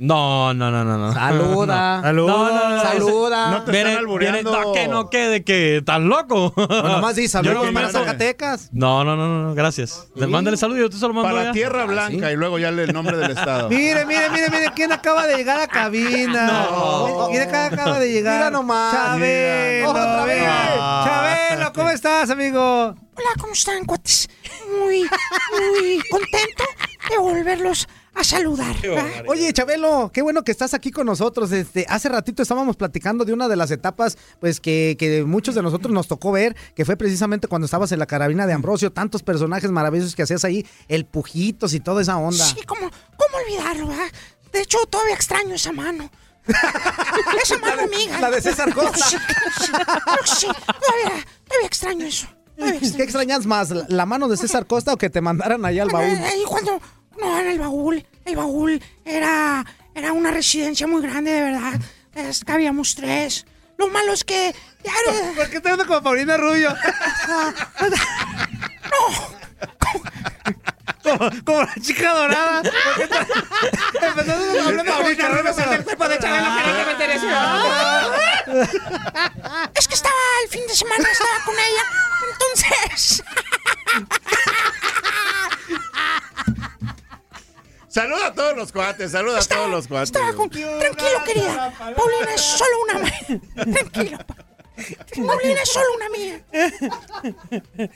[0.10, 1.12] No, no, no, no, no.
[1.12, 1.96] Saluda.
[1.98, 2.02] No.
[2.02, 2.32] Saluda.
[2.32, 3.50] No, no, no, Saluda.
[3.50, 4.50] No te Viene- están albureando.
[4.50, 6.54] viene- no, que no quede, que estás loco.
[6.56, 8.70] No, nomás di saludos no para Zacatecas.
[8.72, 10.06] No, no, no, no, no, gracias.
[10.14, 11.52] Le mándale saludo y yo te se lo mando Para ya.
[11.52, 13.68] Tierra Blanca y luego ya le- el nombre del estado.
[13.70, 16.46] Mire, mire, mire, mire, ¿quién acaba de llegar a cabina?
[16.70, 17.28] No.
[17.30, 18.36] ¿Quién acaba de llegar?
[18.38, 18.92] Mira nomás.
[18.94, 20.44] Chabelo, Otra vez.
[21.04, 22.60] Chabelo, ¿cómo estás, amigo?
[23.16, 24.28] Hola, ¿cómo están, cuates?
[24.82, 26.64] Muy, muy contento
[27.10, 28.74] de volverlos a saludar.
[28.76, 29.04] ¿va?
[29.28, 31.52] Oye, Chabelo, qué bueno que estás aquí con nosotros.
[31.52, 35.62] Este, hace ratito estábamos platicando de una de las etapas, pues que, que muchos de
[35.62, 39.22] nosotros nos tocó ver, que fue precisamente cuando estabas en la carabina de Ambrosio, tantos
[39.22, 42.44] personajes maravillosos que hacías ahí, el Pujitos y toda esa onda.
[42.44, 43.88] Sí, ¿cómo, cómo olvidarlo?
[44.52, 46.10] De hecho, todavía extraño esa mano.
[47.42, 48.18] esa mano amiga.
[48.20, 49.04] la de César Costa.
[49.06, 49.16] Sí,
[49.60, 49.72] sí,
[50.24, 52.26] sí, todavía, todavía extraño eso.
[52.56, 55.82] Todavía ¿Qué extrañas más, la- la mano de César Costa o que te mandaran allá
[55.82, 56.04] al baúl?
[56.06, 56.80] Ahí cuando.
[57.18, 58.04] No, en el baúl.
[58.24, 59.64] El baúl era.
[59.94, 61.72] Era una residencia muy grande, de verdad.
[62.14, 63.44] Es, cabíamos tres.
[63.76, 64.54] Lo malo es que.
[64.84, 66.74] Ya era- ¿Por qué te ando como Paulina Rubio?
[71.02, 72.62] Como, como la chica dorada.
[72.62, 76.84] ¿Por qué te- Empezando hablando de Paulina Rubio, pero el cuerpo de Chabelo quería que
[76.84, 77.26] me interese.
[79.74, 81.84] Es que estaba el fin de semana, estaba con ella.
[82.32, 83.22] Entonces.
[87.90, 90.10] Saluda a todos los cuates, saluda a todos los cuates.
[90.10, 90.48] Estaba con...
[90.48, 91.72] Tranquilo, querida.
[91.96, 93.40] Paulina es solo una mía.
[93.72, 94.18] Tranquilo.
[94.18, 94.36] pa-
[95.26, 97.90] Paulina es solo una mía.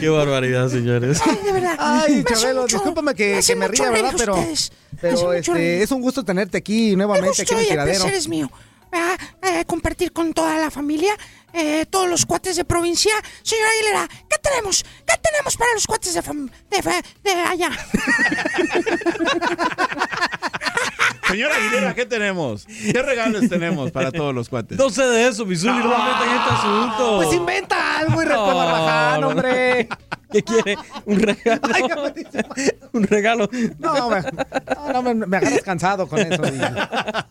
[0.00, 1.20] Qué barbaridad, señores.
[1.24, 1.76] Ay, de verdad.
[1.78, 4.14] Ay, Me Chabelo, mucho- discúlpame que, que me ría, ¿verdad?
[4.16, 4.72] Pero, ustedes.
[5.02, 8.00] Me este, es un gusto tenerte aquí nuevamente, aquí gusto en el y el tiradero.
[8.00, 8.50] placer es mío.
[9.42, 11.16] Eh, compartir con toda la familia,
[11.54, 13.12] eh, todos los cuates de provincia.
[13.42, 14.84] Señora Aguilera, ¿qué tenemos?
[15.06, 17.70] ¿Qué tenemos para los cuates de, fam- de, fa- de allá?
[21.28, 22.66] Señora Aguilera, ¿qué tenemos?
[22.66, 24.76] ¿Qué regalos tenemos para todos los cuates?
[24.78, 27.16] No sé de eso, Misuli, no me metan en este asunto.
[27.16, 29.28] Pues inventa algo y no, no.
[29.28, 29.88] hombre.
[30.34, 30.76] ¿Qué quiere?
[31.06, 32.12] ¿Un regalo?
[32.92, 33.48] ¿Un regalo?
[33.78, 34.22] No, me,
[34.92, 36.42] no, me, me agarras cansado con eso.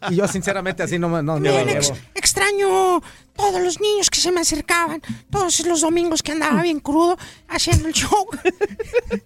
[0.09, 3.01] Y, y yo, sinceramente, así no me no, no ex- extraño
[3.35, 7.17] todos los niños que se me acercaban, todos los domingos que andaba bien crudo
[7.49, 8.25] haciendo el show.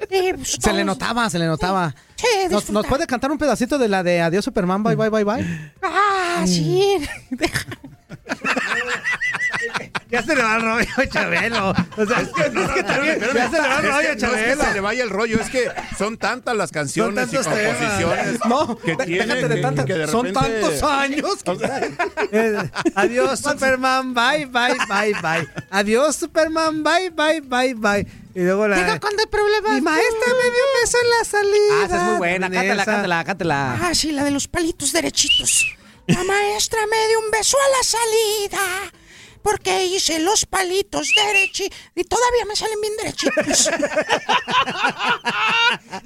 [0.09, 1.93] Y, pues, Se le notaba, se le notaba.
[2.15, 4.81] Sí, ¿Nos, ¿Nos puede cantar un pedacito de la de Adiós Superman?
[4.81, 5.71] Bye, bye, bye, bye.
[5.83, 6.97] Ah, sí.
[10.09, 11.69] Ya se le va el rollo a Chabelo.
[11.97, 12.43] O sea, es que,
[12.83, 14.63] también ya se le va el Es rollo que a no es que Chabelo.
[14.63, 18.95] se le vaya el rollo, es que son tantas las canciones y composiciones No, que
[18.95, 19.85] de- tiene déjate de que- tantas.
[19.85, 21.43] que de Son tantos años.
[21.43, 21.57] que-
[22.31, 24.13] Eh, Adiós, Superman.
[24.13, 25.47] Bye, bye, bye, bye.
[25.71, 26.83] Adiós, Superman.
[26.83, 28.07] Bye, bye, bye, bye.
[28.35, 28.77] Y luego la.
[28.77, 29.73] Diga cuando hay problemas.
[29.73, 31.81] Mi maestra me dio un beso en la salida.
[31.81, 32.49] Ah, esa es muy buena.
[32.49, 33.79] Cántala, cántala, cántala.
[33.81, 35.75] Ah, sí, la de los palitos derechitos.
[36.07, 38.91] La maestra me dio un beso a la salida.
[39.43, 41.77] Porque hice los palitos derechitos.
[41.95, 43.69] Y todavía me salen bien derechitos.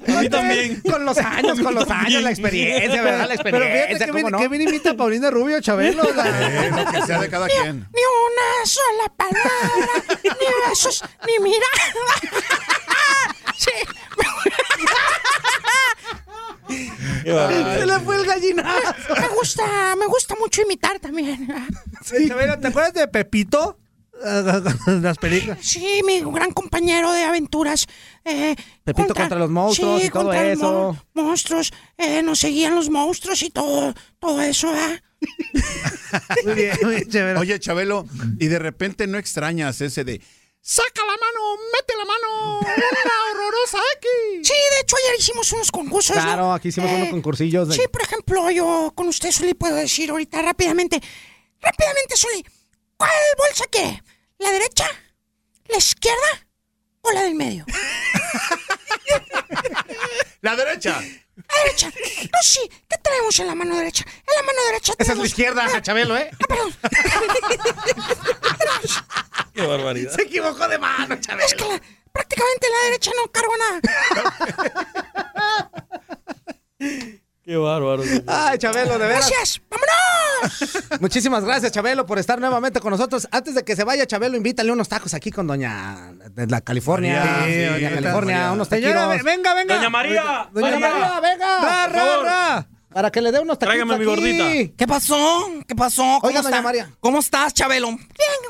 [0.06, 0.80] A mí también.
[0.82, 3.28] Con los años, con los años, la experiencia, ¿verdad?
[3.28, 4.48] La Pero fíjate experiencia, que ¿cómo bien, no?
[4.48, 6.02] bien imita a Paulina Rubio, Chabelo.
[6.12, 6.22] la-
[6.66, 7.80] Eh, lo que sea de cada quien.
[7.92, 10.30] Ni una sola palabra, ni
[10.68, 11.62] besos, ni mirada.
[13.56, 13.70] Sí.
[17.24, 18.94] Se le fue el gallinazo.
[19.20, 21.48] Me gusta, me gusta mucho imitar también.
[22.04, 23.78] Sí, Chabelo, ¿te acuerdas de Pepito?
[24.86, 25.58] Las películas.
[25.62, 27.86] Sí, mi gran compañero de aventuras.
[28.24, 28.54] eh,
[28.84, 30.96] Pepito contra los monstruos sí, y todo contra eso.
[31.14, 31.72] mo- monstruos.
[31.98, 35.02] eh, nos seguían los monstruos y todo, todo eso, ¿eh?
[36.44, 37.40] Muy bien, muy bien, Chabelo.
[37.40, 38.06] Oye, Chabelo,
[38.38, 40.20] y de repente no extrañas ese de
[40.64, 44.48] saca la mano, mete la mano, una horrorosa X.
[44.48, 46.14] Sí, de hecho ayer hicimos unos concursos.
[46.16, 46.22] ¿no?
[46.22, 47.68] Claro, aquí hicimos Eh, unos concursillos.
[47.68, 51.00] de- Sí, por ejemplo, yo con usted Soli puedo decir ahorita rápidamente,
[51.60, 52.44] rápidamente Soli,
[52.96, 54.02] ¿cuál bolsa quiere?
[54.38, 54.86] ¿La derecha?
[55.66, 56.46] ¿La izquierda?
[57.02, 57.64] ¿O la del medio?
[60.40, 61.00] La derecha.
[61.36, 61.88] La derecha.
[61.88, 62.60] No, sí.
[62.88, 64.04] ¿Qué tenemos en la mano derecha?
[64.06, 65.28] En la mano derecha Esa es la tenemos...
[65.28, 66.30] izquierda, Chabelo, ¿eh?
[66.32, 66.72] Ah, perdón.
[69.54, 70.12] Qué barbaridad.
[70.14, 71.46] Se equivocó de mano, Chabelo.
[71.46, 71.80] Es que la-
[72.12, 73.80] prácticamente en la derecha no cargo nada.
[77.44, 78.02] Qué bárbaro.
[78.04, 78.22] señor.
[78.28, 79.28] Ay, Chabelo, de veras.
[79.28, 79.60] Gracias.
[79.68, 81.00] ¡Vámonos!
[81.00, 83.26] Muchísimas gracias, Chabelo, por estar nuevamente con nosotros.
[83.32, 87.24] Antes de que se vaya, Chabelo, invítale unos tacos aquí con doña de la California.
[87.40, 88.52] María, sí, doña California, María.
[88.52, 89.24] unos Señora, taquitos.
[89.24, 89.74] venga, venga.
[89.76, 90.78] Doña María, Doña vaya.
[90.78, 91.60] María, venga.
[91.88, 92.68] Ra, ra.
[92.92, 94.38] Para que le dé unos taquitos Tráigame mi aquí.
[94.38, 94.74] gordita.
[94.76, 95.48] ¿Qué pasó?
[95.66, 96.02] ¿Qué pasó?
[96.02, 96.90] ¿Cómo, Oiga, doña está- María.
[97.00, 97.88] ¿Cómo estás, Chabelo?
[97.88, 97.98] Bien,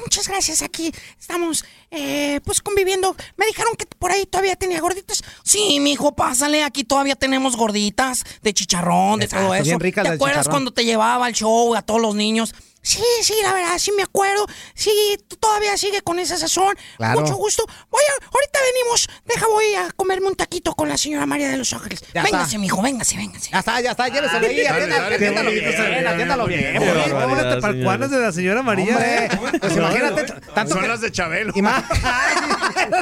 [0.02, 0.62] muchas gracias.
[0.62, 3.14] Aquí estamos, eh, pues, conviviendo.
[3.36, 5.22] Me dijeron que por ahí todavía tenía gorditas.
[5.44, 6.64] Sí, mijo, pásale.
[6.64, 9.64] Aquí todavía tenemos gorditas de chicharrón, de Exacto, todo eso.
[9.64, 10.52] bien ricas ¿Te acuerdas chicharrón.
[10.52, 12.54] cuando te llevaba al show a todos los niños?
[12.82, 14.44] Sí, sí, la verdad, sí me acuerdo.
[14.74, 14.90] Sí,
[15.28, 16.74] tú todavía sigue con esa sazón.
[16.96, 17.20] Claro.
[17.20, 17.64] Mucho gusto.
[17.90, 19.08] Voy a, ahorita venimos.
[19.24, 22.02] Deja, voy a comerme un taquito con la señora María de los Ángeles.
[22.12, 22.58] Ya véngase, está.
[22.58, 23.50] mijo, véngase, véngase.
[23.52, 26.74] Ya está, ya está, lléveselo ahí, atiéndalo bien, atiéndalo bien.
[26.76, 27.84] Póngate para señores.
[27.84, 28.96] cuanas de la señora María.
[28.96, 29.28] Hombre, ¿eh?
[29.60, 30.24] pues imagínate,
[30.54, 31.52] tanto Son que- las de Chabelo.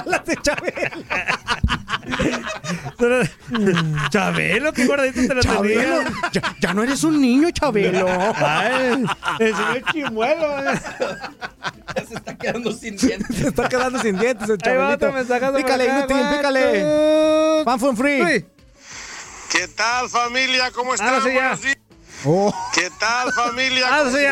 [0.07, 0.91] Las de Chabelo.
[4.11, 6.13] Chabelo, qué gordito te lo Chabelo, tenía.
[6.33, 8.07] ya, ya no eres un niño, Chabelo.
[8.37, 9.05] Ay,
[9.39, 10.71] el señor Chimuelo.
[10.73, 10.81] eh.
[12.09, 13.37] Se está quedando sin dientes.
[13.37, 15.09] Se está quedando sin dientes el Ahí va Chabelito.
[15.49, 17.65] otro Pícale, acá, inútil, pícale.
[17.79, 18.45] Fun free.
[19.51, 20.71] ¿Qué tal, familia?
[20.71, 21.09] ¿Cómo están?
[21.09, 21.59] Ahora sí ya.
[22.25, 22.53] Oh.
[22.75, 23.87] ¿Qué tal, familia?
[23.89, 24.25] Ah, ¿Cómo sí,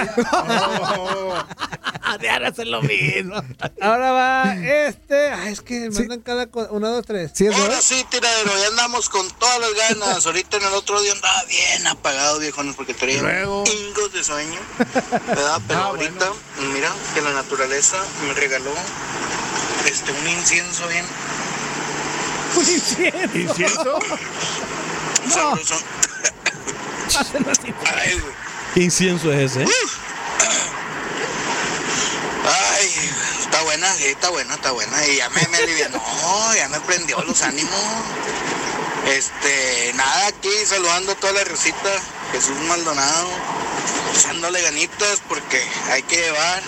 [2.28, 3.34] ahora hacer lo mismo.
[3.80, 5.30] Ahora va este.
[5.32, 6.68] Ay, es que mandan cada cosa.
[6.72, 7.30] Uno, dos, tres.
[7.34, 7.80] ¿Sí es Ahora verdad?
[7.82, 10.26] sí, tiradero, ya andamos con todas las ganas.
[10.26, 13.64] Ahorita en el otro día andaba bien apagado, viejones, porque traía Luego.
[13.66, 14.60] hingos de sueño.
[15.28, 15.60] ¿Verdad?
[15.66, 16.26] Pero Ah, ahorita,
[16.72, 18.72] mira, que la naturaleza me regaló
[19.86, 21.04] este un incienso bien
[23.34, 23.98] ¿Incienso?
[25.30, 25.74] sabroso.
[27.16, 28.34] Ay, güey.
[28.74, 29.62] ¿Qué incienso es ese?
[29.64, 29.68] eh?
[32.46, 35.06] Ay, está buena, sí, está buena, está buena.
[35.06, 36.00] Y ya me, me alivianó,
[36.54, 37.72] ya me prendió los ánimos.
[39.06, 41.90] Este, nada, aquí saludando a toda la recita.
[42.32, 43.28] Jesús Maldonado,
[44.14, 46.62] echándole ganitas porque hay que llevar.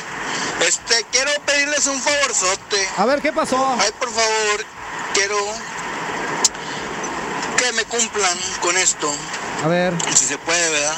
[0.67, 2.89] Este, quiero pedirles un favorzote.
[2.97, 3.77] A ver, ¿qué pasó?
[3.79, 4.65] Ay, por favor,
[5.15, 5.37] quiero
[7.61, 9.13] que me cumplan con esto.
[9.63, 9.95] A ver.
[10.17, 10.97] Si se puede, ¿verdad?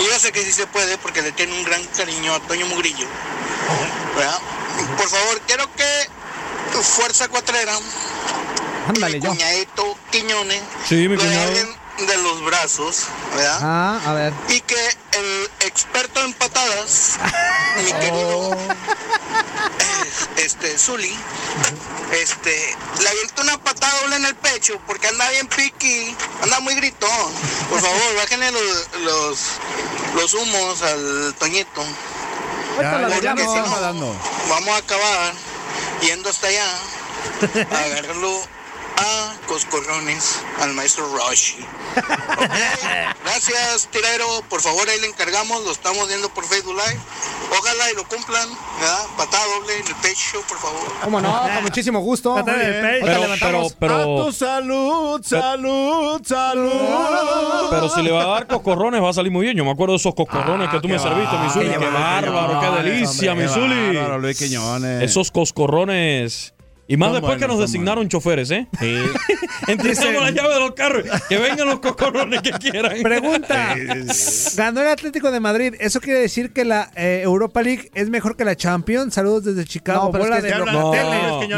[0.00, 2.66] Y yo sé que sí se puede porque le tiene un gran cariño a Toño
[2.66, 3.06] Mugrillo.
[4.16, 4.38] ¿Verdad?
[4.96, 6.08] Por favor, quiero que
[6.82, 7.74] Fuerza Cuatrera,
[8.88, 11.52] Ándale, mi cuñadito Quiñones, Sí, mi lo cuñado.
[12.06, 13.58] De los brazos, ¿verdad?
[13.62, 14.32] Ah, a ver.
[14.48, 17.18] Y que el experto en patadas,
[17.84, 18.56] mi querido
[20.36, 21.16] este Zuli,
[22.12, 26.74] este, le avienta una patada doble en el pecho porque anda bien piqui, anda muy
[26.74, 27.32] gritón.
[27.70, 29.38] Por favor, bájenle los, los,
[30.14, 31.84] los humos al Toñito.
[32.80, 34.16] Ya, ya, si no,
[34.48, 35.34] vamos a acabar
[36.00, 36.64] yendo hasta allá
[37.70, 38.40] a agarrarlo
[38.98, 41.56] a coscorrones al maestro Roshi.
[43.24, 44.26] Gracias, tirero.
[44.48, 45.64] Por favor, ahí le encargamos.
[45.64, 47.00] Lo estamos viendo por Facebook Live.
[47.58, 48.48] Ojalá y lo cumplan.
[48.80, 48.98] ¿verdad?
[49.16, 50.80] Patada doble en el pecho, por favor.
[51.02, 51.40] ¿Cómo no?
[51.54, 52.34] Con muchísimo gusto.
[52.34, 53.06] Patada en el pecho.
[53.06, 53.66] Pero, pero.
[53.66, 57.70] A pero, tu salud, salud, salud.
[57.70, 59.56] pero si le va a dar coscorrones va a salir muy bien.
[59.56, 61.68] Yo me acuerdo de esos coscorrones Ah, que tú qué me serviste, mi Zuli.
[61.68, 63.96] bárbaro, Qué bárbaro, qué delicia, hombre, mi qué Zuli.
[63.96, 65.02] bárbaro, Luis Quiñones.
[65.02, 66.54] Esos coscorrones.
[66.88, 68.66] Y más Son después que nos designaron choferes, ¿eh?
[68.78, 68.96] Sí.
[69.68, 71.04] Entregamos la llave de los carros.
[71.28, 73.00] Que vengan los coscorrones que quieran.
[73.02, 73.74] Pregunta.
[74.56, 75.74] Ganó el Atlético de Madrid.
[75.78, 79.14] ¿Eso quiere decir que la eh, Europa League es mejor que la Champions?
[79.14, 80.06] Saludos desde Chicago.
[80.06, 80.92] No, pero es que de No.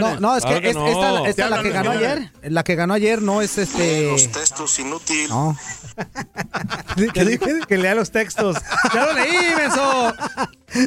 [0.00, 1.26] No, no, es Claro que que es- no.
[1.26, 2.30] esta, la que ganó ayer.
[2.42, 4.10] La que ganó ayer no es este.
[4.10, 5.28] Los textos inútil.
[5.30, 5.56] No.
[7.12, 8.56] Que, dije que lea los textos.
[8.94, 10.14] ¡Ya lo leí, menso!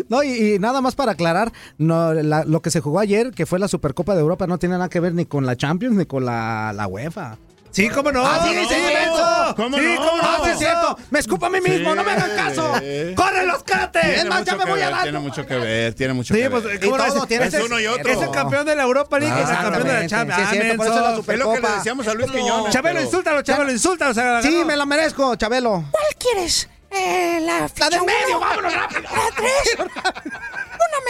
[0.09, 3.45] No, y, y nada más para aclarar, no, la- lo que se jugó ayer, que
[3.45, 6.05] fue la Supercopa de Europa, no tiene nada que ver ni con la Champions ni
[6.05, 7.37] con la, la UEFA.
[7.71, 8.25] Sí, cómo no.
[8.25, 9.53] Ah, sí, no, sí, sí.
[9.55, 9.95] ¿Cómo Sí, no?
[9.97, 10.23] cómo no.
[10.23, 10.97] ¡Ah, sí es cierto!
[11.11, 11.93] ¡Me escupo a mí mismo!
[11.93, 12.73] ¡No me hagan caso!
[12.79, 13.13] Sí.
[13.15, 14.03] ¡Corre los cates!
[14.03, 15.03] Es Tiene más, ya mucho me que voy a ver, dar.
[15.03, 16.79] Tiene mucho que ver, tiene mucho Sí, que pues, ver.
[16.79, 17.27] ¿cómo Y lo todo hace?
[17.27, 18.11] tiene Es ese- uno y otro.
[18.11, 20.35] Es el campeón de la Europa League es el campeón de la Champions.
[20.35, 21.21] sí, es Ah, cierto, por eso es la menso.
[21.21, 21.77] Super- Es lo que le Supercopa.
[21.77, 22.73] decíamos a Luis Quiñones.
[22.73, 24.11] Chabelo, pero- insúltalo, Chabelo, insúltalo.
[24.11, 25.83] o sea, Sí, me la merezco, Chabelo.
[25.91, 26.69] ¿Cuál quieres?
[26.89, 29.01] Eh, la La ficha del medio, vámonos rápido.
[29.01, 29.77] La tres.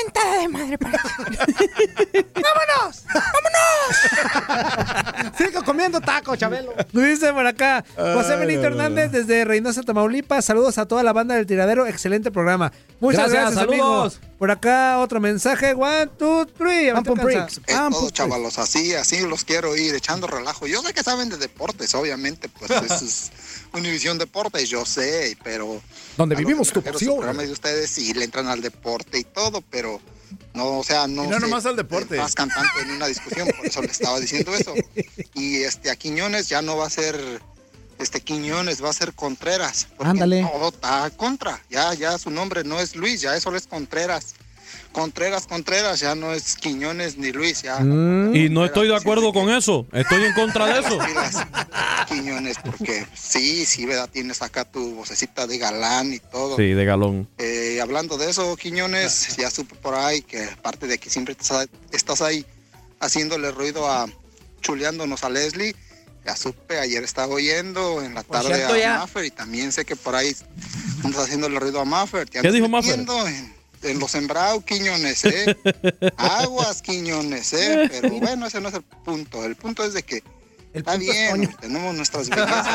[0.04, 1.08] Mentada de madre para ti.
[2.36, 3.04] ¡Vámonos!
[3.14, 3.98] ¡Vámonos!
[5.38, 6.74] Sigo comiendo taco, Chabelo.
[6.92, 10.46] Dice por acá José Ay, Benito no, Hernández desde Reynosa, Tamaulipas.
[10.46, 11.88] Saludos a toda la banda del tiradero.
[11.88, 12.72] Excelente programa.
[13.00, 14.18] Muchas Gracias, gracias, saludos.
[14.20, 14.22] amigos.
[14.38, 15.74] Por acá otro mensaje.
[15.74, 16.90] One, two, three.
[16.90, 17.62] Ahorita Pump and alcanza.
[17.62, 17.62] bricks.
[17.68, 20.68] Es todo, pues, chavalos, así, así los quiero ir echando relajo.
[20.68, 23.32] Yo sé que saben de deportes, obviamente, pues eso es
[23.74, 25.82] Univisión Deportes, yo sé, pero...
[26.18, 27.38] Donde vivimos tu pasión.
[27.38, 30.00] de ustedes sí le entran al deporte y todo, pero
[30.54, 31.26] no, o sea, no...
[31.26, 32.18] Y no sé, nomás al deporte.
[32.18, 34.74] Más cantante en una discusión, por eso le estaba diciendo eso.
[35.34, 37.16] Y este, a Quiñones ya no va a ser...
[38.00, 39.88] Este Quiñones va a ser Contreras.
[40.00, 40.48] Ándale.
[40.52, 41.62] Todo está contra.
[41.70, 44.36] Ya, ya su nombre no es Luis, ya eso es Contreras.
[44.92, 47.80] Contreras, Contreras, ya no es Quiñones ni Luis, ya.
[47.80, 48.36] Mm.
[48.36, 49.86] Y no estoy de acuerdo con eso.
[49.92, 50.98] Estoy en contra de eso.
[52.08, 54.10] Quiñones, porque sí, sí, ¿verdad?
[54.12, 56.56] Tienes acá tu vocecita de galán y todo.
[56.56, 57.28] Sí, de galón.
[57.38, 61.36] Eh, hablando de eso, Quiñones, ya supe por ahí que aparte de que siempre
[61.92, 62.46] estás ahí
[63.00, 64.08] haciéndole ruido a
[64.62, 65.76] chuleándonos a Leslie,
[66.28, 68.98] ya supe, ayer estaba oyendo en la Por tarde cierto, a ya.
[69.00, 70.36] Maffer y también sé que por ahí
[71.04, 72.30] andas haciéndole ruido a Maffer.
[72.30, 73.00] te ¿Qué dijo Maffer?
[73.00, 73.54] En,
[73.84, 75.56] en los sembrados, Quiñones, ¿eh?
[76.18, 77.88] Aguas, Quiñones, ¿eh?
[77.90, 79.46] Pero bueno, ese no es el punto.
[79.46, 80.22] El punto es de que
[80.74, 82.68] está bien, tenemos nuestras bellezas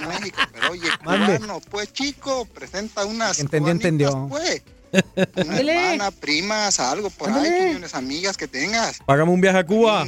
[0.00, 1.36] en México, pero oye, Mande.
[1.38, 4.26] cubano, pues chico, presenta unas Entendió, entendió.
[4.30, 4.62] pues.
[5.36, 8.98] Una hermana, primas, algo por ahí, Quiñones, amigas que tengas.
[9.06, 10.06] Págame un viaje a Cuba.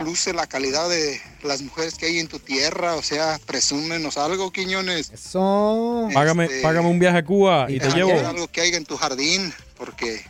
[0.00, 4.50] Luce la calidad de las mujeres que hay en tu tierra, o sea, presúmenos algo,
[4.50, 5.10] Quiñones.
[5.12, 6.08] Eso.
[6.12, 8.10] Págame, Este, págame un viaje a Cuba y te llevo.
[8.26, 10.24] algo que haya en tu jardín, porque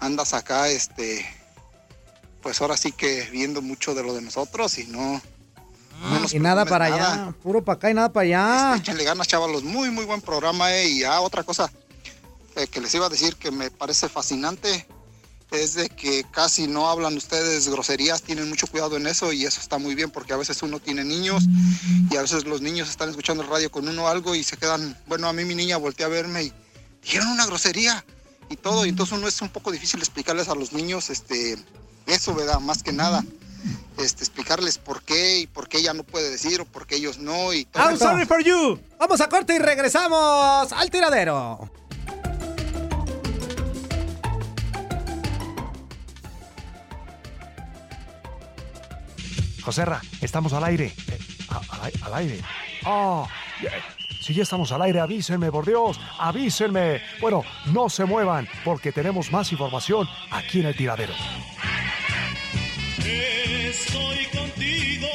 [0.00, 1.24] andas acá, este,
[2.42, 5.22] pues ahora sí que viendo mucho de lo de nosotros y no.
[6.10, 7.12] no nos Y nada para nada.
[7.24, 7.34] allá.
[7.42, 8.76] Puro para acá y nada para allá.
[8.76, 9.62] Échenle ganas, chavalos.
[9.62, 10.74] Muy, muy buen programa.
[10.74, 10.88] eh.
[10.88, 11.70] Y ya otra cosa
[12.56, 14.86] eh, que les iba a decir que me parece fascinante
[15.52, 19.60] es de que casi no hablan ustedes groserías, tienen mucho cuidado en eso y eso
[19.60, 21.44] está muy bien porque a veces uno tiene niños
[22.10, 24.96] y a veces los niños están escuchando el radio con uno algo y se quedan,
[25.06, 26.52] bueno, a mí mi niña voltea a verme y
[27.02, 28.04] dijeron una grosería
[28.48, 31.58] y todo y entonces uno es un poco difícil explicarles a los niños este
[32.06, 32.58] eso, ¿verdad?
[32.58, 33.24] Más que nada.
[33.98, 37.18] Este, explicarles por qué y por qué ella no puede decir o por qué ellos
[37.18, 38.80] no y todo I'm sorry for you.
[38.98, 41.70] Vamos a corte y regresamos al tiradero.
[49.62, 50.86] Joserra, estamos al aire.
[50.86, 51.18] Eh,
[51.50, 52.40] a- al, al aire.
[52.84, 53.24] Ah,
[53.62, 53.68] eh,
[54.20, 57.00] si ya estamos al aire, avísenme, por Dios, avísenme.
[57.20, 61.14] Bueno, no se muevan, porque tenemos más información aquí en el tiradero.
[62.98, 65.08] Estoy contigo.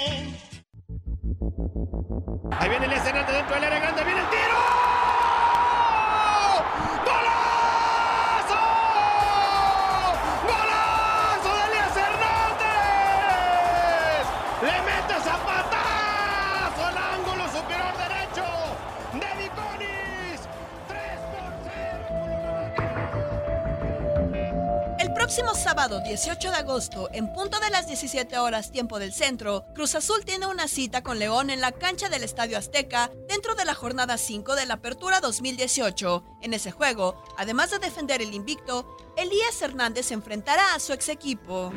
[2.51, 4.76] Ahí viene el escenario dentro del área grande, viene el tiro.
[25.37, 29.93] Próximo sábado 18 de agosto, en punto de las 17 horas tiempo del centro, Cruz
[29.93, 33.75] Azul tiene una cita con León en la cancha del Estadio Azteca dentro de la
[33.75, 36.23] jornada 5 de la Apertura 2018.
[36.41, 41.71] En ese juego, además de defender el invicto, Elías Hernández enfrentará a su ex equipo.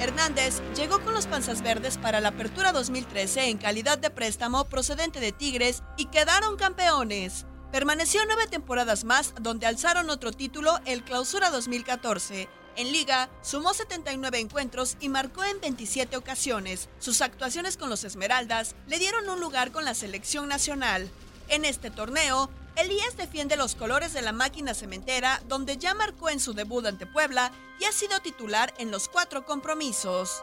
[0.00, 5.20] Hernández llegó con los Panzas Verdes para la Apertura 2013 en calidad de préstamo procedente
[5.20, 7.46] de Tigres y quedaron campeones.
[7.72, 12.48] Permaneció nueve temporadas más donde alzaron otro título, el Clausura 2014.
[12.76, 16.88] En liga, sumó 79 encuentros y marcó en 27 ocasiones.
[16.98, 21.10] Sus actuaciones con los Esmeraldas le dieron un lugar con la selección nacional.
[21.48, 26.40] En este torneo, Elías defiende los colores de la máquina cementera, donde ya marcó en
[26.40, 30.42] su debut ante Puebla y ha sido titular en los cuatro compromisos.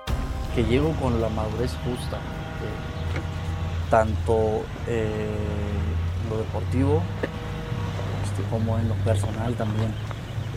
[0.53, 5.27] que llego con la madurez justa, eh, tanto eh,
[6.29, 7.01] lo deportivo
[8.23, 9.93] este, como en lo personal también.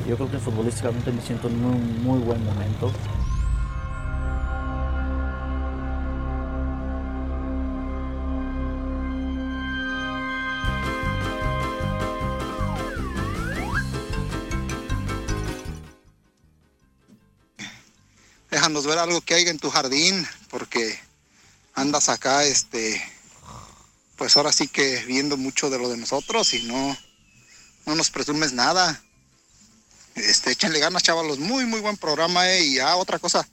[0.09, 2.93] Yo creo que futbolísticamente me siento en un muy buen momento.
[18.51, 20.99] déjanos ver algo que haya en tu jardín, porque
[21.75, 23.01] andas acá, este,
[24.19, 26.99] pues ahora sí que viendo mucho de lo de nosotros y no,
[27.87, 29.01] no nos presumes nada.
[30.17, 32.65] Este, échenle ganas, chavalos, muy, muy buen programa, eh.
[32.65, 33.49] y ya otra cosa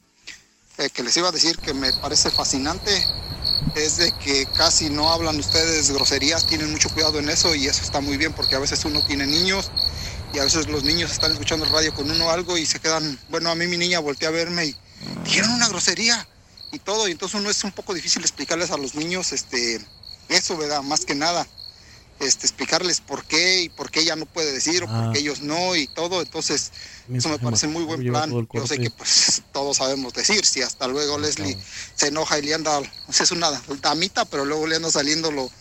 [0.80, 2.92] eh, que les iba a decir que me parece fascinante
[3.76, 7.84] es de que casi no hablan ustedes groserías, tienen mucho cuidado en eso y eso
[7.84, 9.70] está muy bien porque a veces uno tiene niños
[10.34, 13.52] y a veces los niños están escuchando radio con uno algo y se quedan, bueno,
[13.52, 14.76] a mí mi niña voltea a verme y
[15.24, 16.28] dijeron una grosería
[16.72, 19.80] y todo, y entonces uno es un poco difícil explicarles a los niños este
[20.30, 20.82] eso, ¿verdad?
[20.82, 21.48] Más que nada.
[22.18, 25.10] Este, explicarles por qué y por qué ella no puede decir o por Ah.
[25.14, 26.72] qué ellos no y todo, entonces
[27.14, 28.32] eso me parece muy buen plan.
[28.54, 31.58] Yo sé que pues todos sabemos decir, si hasta luego Leslie
[31.96, 33.52] se enoja y le anda, es una
[33.82, 35.52] damita, pero luego le anda saliendo lo,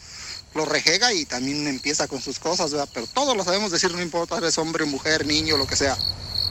[0.55, 2.89] lo rejega y también empieza con sus cosas, ¿verdad?
[2.93, 5.97] Pero todos lo sabemos decir, no importa, eres hombre, mujer, niño, lo que sea.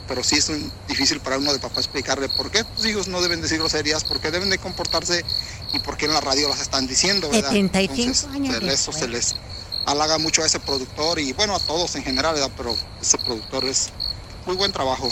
[0.06, 3.22] Pero sí es un- difícil para uno de papá explicarle por qué tus hijos no
[3.22, 5.24] deben decir groserías, por qué deben de comportarse
[5.72, 7.50] y por qué en la radio las están diciendo, ¿verdad?
[7.50, 9.34] 75 Entonces, años pues, eso se les
[9.86, 12.50] halaga mucho a ese productor y bueno, a todos en general, ¿verdad?
[12.56, 13.90] Pero ese productor es
[14.46, 15.10] Muy buen trabajo.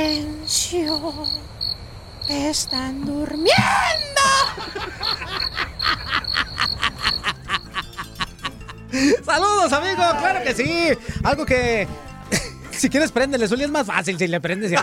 [0.00, 1.26] Silencio.
[2.30, 3.50] Están durmiendo.
[9.24, 10.88] Saludos, amigo, claro que sí.
[11.24, 11.88] Algo que.
[12.70, 14.70] Si quieres, préndele, Zuli, es más fácil si le prendes.
[14.72, 14.80] Es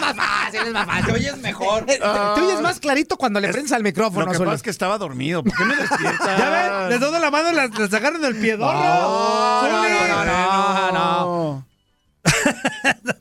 [0.00, 1.06] más fácil, es más fácil.
[1.06, 1.84] Te oyes mejor.
[1.86, 4.46] Te oyes más clarito cuando le prendes al micrófono, Lo que Zuli.
[4.46, 5.42] pasa es que estaba dormido.
[5.42, 6.38] ¿Por qué me despiertas?
[6.38, 8.72] Ya ven, les doy la mano y las, las agarran el piedorro.
[8.78, 11.66] No, no, no, no, no.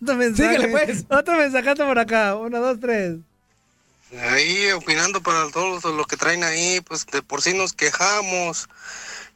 [0.02, 0.56] Otro mensaje.
[0.58, 1.06] Síguele, pues.
[1.10, 2.36] Otro mensajazo por acá.
[2.36, 3.16] Uno, dos, tres.
[4.20, 8.68] Ahí opinando para todos los que traen ahí, pues de por sí nos quejamos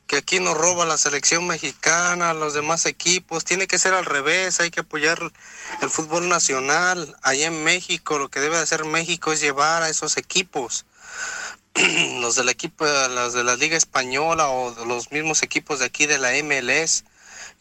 [0.06, 4.60] que aquí nos roba la selección mexicana, los demás equipos, tiene que ser al revés,
[4.60, 5.20] hay que apoyar
[5.82, 7.16] el fútbol nacional.
[7.24, 10.86] Allá en México, lo que debe hacer México es llevar a esos equipos,
[12.20, 16.20] los del equipo, los de la Liga Española o los mismos equipos de aquí de
[16.20, 17.04] la MLS,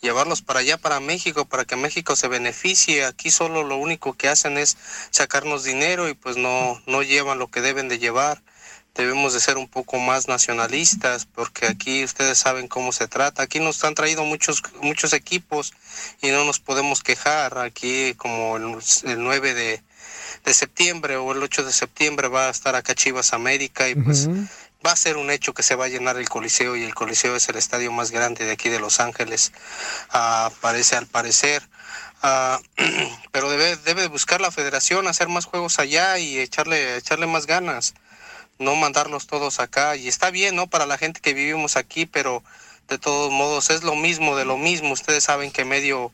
[0.04, 3.04] llevarlos para allá, para México, para que México se beneficie.
[3.04, 4.76] Aquí solo lo único que hacen es
[5.10, 8.40] sacarnos dinero y pues no, no llevan lo que deben de llevar.
[8.94, 13.42] Debemos de ser un poco más nacionalistas porque aquí ustedes saben cómo se trata.
[13.42, 15.72] Aquí nos han traído muchos, muchos equipos
[16.22, 17.58] y no nos podemos quejar.
[17.58, 18.78] Aquí como el,
[19.10, 19.82] el 9 de,
[20.44, 24.28] de septiembre o el 8 de septiembre va a estar acá Chivas América y pues
[24.84, 27.36] va a ser un hecho que se va a llenar el Coliseo y el Coliseo
[27.36, 29.52] es el estadio más grande de aquí de Los Ángeles,
[30.10, 31.62] ah, parece al parecer.
[32.22, 32.58] Ah,
[33.32, 37.94] pero debe, debe buscar la federación hacer más juegos allá y echarle, echarle más ganas,
[38.58, 39.96] no mandarlos todos acá.
[39.96, 40.66] Y está bien, ¿no?
[40.66, 42.42] Para la gente que vivimos aquí, pero
[42.88, 44.92] de todos modos es lo mismo de lo mismo.
[44.92, 46.12] Ustedes saben que medio,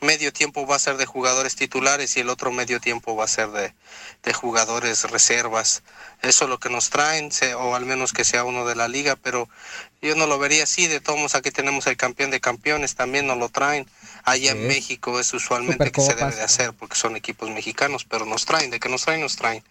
[0.00, 3.28] medio tiempo va a ser de jugadores titulares y el otro medio tiempo va a
[3.28, 3.74] ser de,
[4.22, 5.82] de jugadores reservas.
[6.22, 9.16] Eso es lo que nos traen, o al menos que sea uno de la liga,
[9.16, 9.48] pero
[10.02, 10.86] yo no lo vería así.
[10.86, 13.86] De todos modos, aquí tenemos el campeón de campeones, también nos lo traen.
[14.24, 14.68] Allá en.
[14.68, 18.70] México es usualmente que se debe de hacer porque son equipos mexicanos, pero nos traen,
[18.70, 19.62] de que nos traen, nos traen.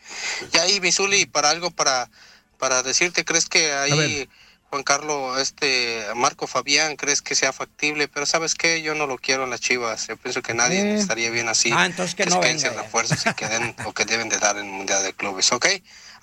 [0.53, 2.09] Y ahí, Misuli, para algo para,
[2.57, 4.27] para decirte, ¿crees que ahí
[4.69, 8.07] Juan Carlos, este Marco Fabián, crees que sea factible?
[8.07, 8.81] Pero ¿sabes qué?
[8.83, 10.07] Yo no lo quiero en las Chivas.
[10.07, 10.95] Yo pienso que nadie Eh.
[10.95, 11.71] estaría bien así.
[11.73, 14.57] Ah, entonces que se no venga refuerzos y que den lo que deben de dar
[14.57, 15.65] en el Mundial de Clubes, ¿ok?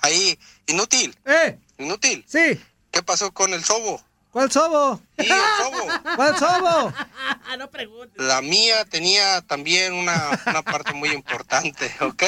[0.01, 1.17] Ahí, inútil.
[1.25, 1.57] ¡Eh!
[1.77, 2.23] Inútil.
[2.27, 2.59] Sí.
[2.91, 4.01] ¿Qué pasó con el Sobo?
[4.37, 5.01] ¿Cuál sobo?
[5.17, 6.15] Sí, el Sobo.
[6.15, 6.93] ¿Cuál sobo?
[7.57, 8.23] no preguntes.
[8.23, 12.21] La mía tenía también una, una parte muy importante, ¿ok?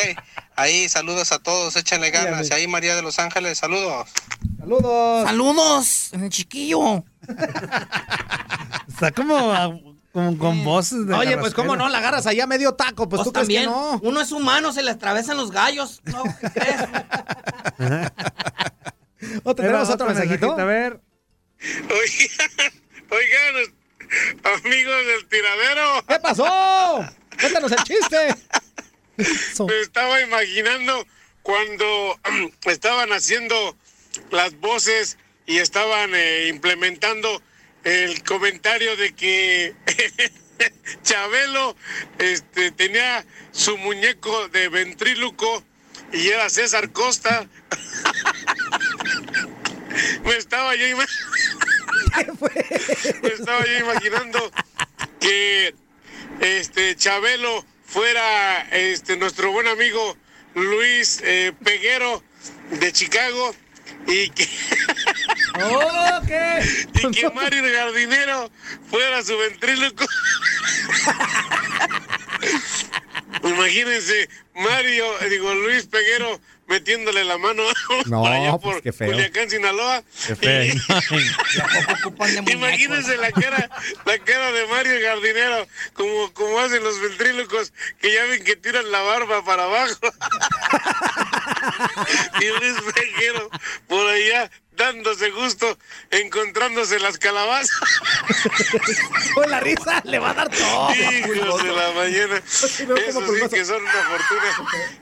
[0.56, 2.50] Ahí, saludos a todos, échenle ganas.
[2.50, 4.10] Y ahí, María de los Ángeles, saludos.
[4.58, 5.28] Saludos.
[5.28, 7.04] Saludos, en el chiquillo.
[8.88, 9.72] Está como, ah,
[10.12, 13.28] como con voces de Oye, pues cómo no, la agarras allá medio taco, pues, Pues
[13.28, 14.00] tú crees que también, no.
[14.02, 16.02] uno es humano, se le atravesan los gallos.
[16.06, 16.82] No, ¿qué crees?
[19.44, 20.60] ¿O tenemos otro mensajito?
[20.60, 21.02] A ver.
[21.90, 22.70] Oigan,
[23.10, 23.74] oigan,
[24.64, 26.06] amigos del tiradero.
[26.08, 27.06] ¿Qué pasó?
[27.40, 28.36] Cuéntanos el chiste.
[29.66, 31.06] Me estaba imaginando
[31.44, 32.20] cuando
[32.66, 33.76] estaban haciendo
[34.32, 37.42] las voces y estaban eh, implementando
[37.84, 39.76] el comentario de que
[41.04, 41.76] Chabelo
[42.20, 45.64] este, tenía su muñeco de ventríloco
[46.14, 47.50] y era César Costa.
[50.24, 51.08] Me estaba yo ima-
[53.22, 54.52] Me estaba yo imaginando
[55.20, 55.74] que
[56.42, 60.16] este Chabelo fuera este nuestro buen amigo
[60.56, 62.24] Luis eh, Peguero
[62.72, 63.56] de Chicago
[64.08, 64.44] y que
[66.94, 68.50] y que Mario el Jardinero
[68.90, 70.06] fuera su ventríloco.
[73.44, 76.40] Imagínense, Mario, digo, Luis Peguero
[76.70, 77.64] metiéndole la mano
[78.06, 79.12] No, por allá pues, por qué feo.
[79.12, 80.04] Culiacán, Sinaloa.
[80.28, 80.82] Qué fea Y-.
[82.52, 83.70] Imagínense la cara,
[84.06, 88.56] la cara de Mario el Jardinero, como, como hacen los ventrílocos, que ya ven que
[88.56, 90.00] tiran la barba para abajo.
[92.40, 93.50] y Luis Peguero
[93.88, 94.50] por allá
[94.80, 95.78] dándose gusto,
[96.10, 97.78] encontrándose las calabazas.
[99.36, 100.96] Con la risa le va a dar todo.
[100.96, 102.42] Hijos de la mañana.
[102.78, 104.56] como Eso sí que son una fortuna.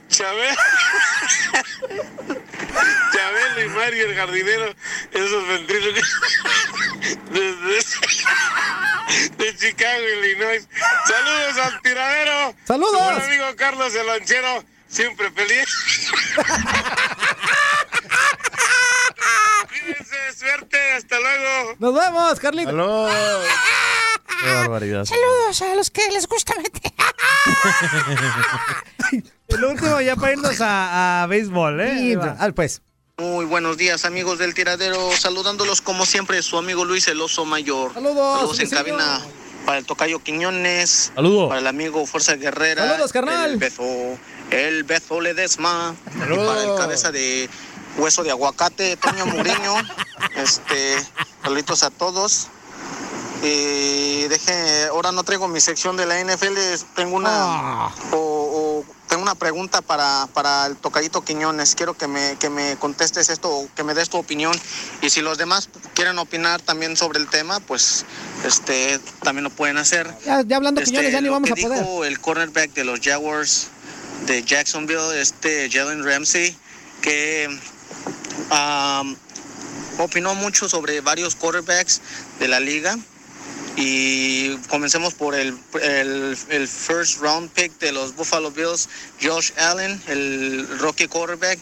[0.08, 0.56] Chabel.
[3.12, 4.74] Chabelo y Mario el jardinero,
[5.12, 6.20] esos ventrílocos
[7.30, 7.78] desde
[9.38, 10.68] de Chicago, Illinois.
[11.06, 12.54] Saludos al tiradero.
[12.64, 13.00] Saludos.
[13.00, 15.66] Buen amigo Carlos el Lonchero, siempre feliz.
[19.68, 21.76] Cuídense, suerte, hasta luego.
[21.78, 23.08] Nos vemos, Carlito.
[24.40, 25.04] Qué barbaridad.
[25.04, 26.92] Saludos a los que les gusta meter.
[29.48, 31.94] El último ya para irnos a, a béisbol, ¿eh?
[32.00, 32.36] Y, va.
[32.38, 32.82] ah, pues.
[33.16, 37.92] Muy buenos días amigos del tiradero, saludándolos como siempre su amigo Luis el Oso Mayor.
[37.94, 38.84] Saludos, en mi señor.
[38.84, 39.20] cabina
[39.66, 41.10] para el tocayo Quiñones.
[41.14, 41.48] Saludos.
[41.48, 42.86] Para el amigo Fuerza Guerrera.
[42.86, 43.50] Saludos, carnal.
[43.50, 43.82] El Bezo,
[44.50, 45.94] el Bezo Ledesma.
[46.30, 47.48] Y para el cabeza de
[47.98, 49.74] hueso de aguacate, Toño Muriño.
[50.36, 50.96] este,
[51.42, 52.48] saluditos a todos.
[53.42, 56.56] Y deje, ahora no traigo mi sección de la NFL,
[56.96, 57.94] tengo una Ah.
[58.10, 61.76] o, o tengo una pregunta para, para el tocadito Quiñones.
[61.76, 64.52] Quiero que me, que me contestes esto, o que me des tu opinión.
[65.02, 68.04] Y si los demás quieren opinar también sobre el tema, pues
[68.44, 70.12] este también lo pueden hacer.
[70.26, 72.08] Ya, ya hablando Este, Quiñones, ya ni lo vamos a poder.
[72.10, 73.68] el cornerback de los Jaguars
[74.26, 76.56] de Jacksonville, este Jalen Ramsey,
[77.00, 77.48] que
[78.50, 79.16] um,
[79.98, 82.00] opinó mucho sobre varios quarterbacks
[82.38, 82.98] de la liga.
[83.80, 88.88] Y comencemos por el, el, el first round pick de los Buffalo Bills,
[89.22, 91.60] Josh Allen, el rookie quarterback,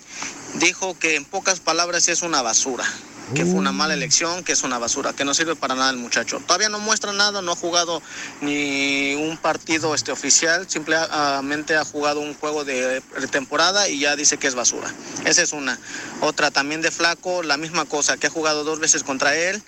[0.54, 2.86] dijo que en pocas palabras es una basura,
[3.34, 5.96] que fue una mala elección, que es una basura, que no sirve para nada el
[5.96, 6.40] muchacho.
[6.46, 8.00] Todavía no muestra nada, no ha jugado
[8.40, 14.38] ni un partido este oficial, simplemente ha jugado un juego de temporada y ya dice
[14.38, 14.92] que es basura.
[15.24, 15.78] Esa es una.
[16.20, 19.62] Otra también de Flaco, la misma cosa, que ha jugado dos veces contra él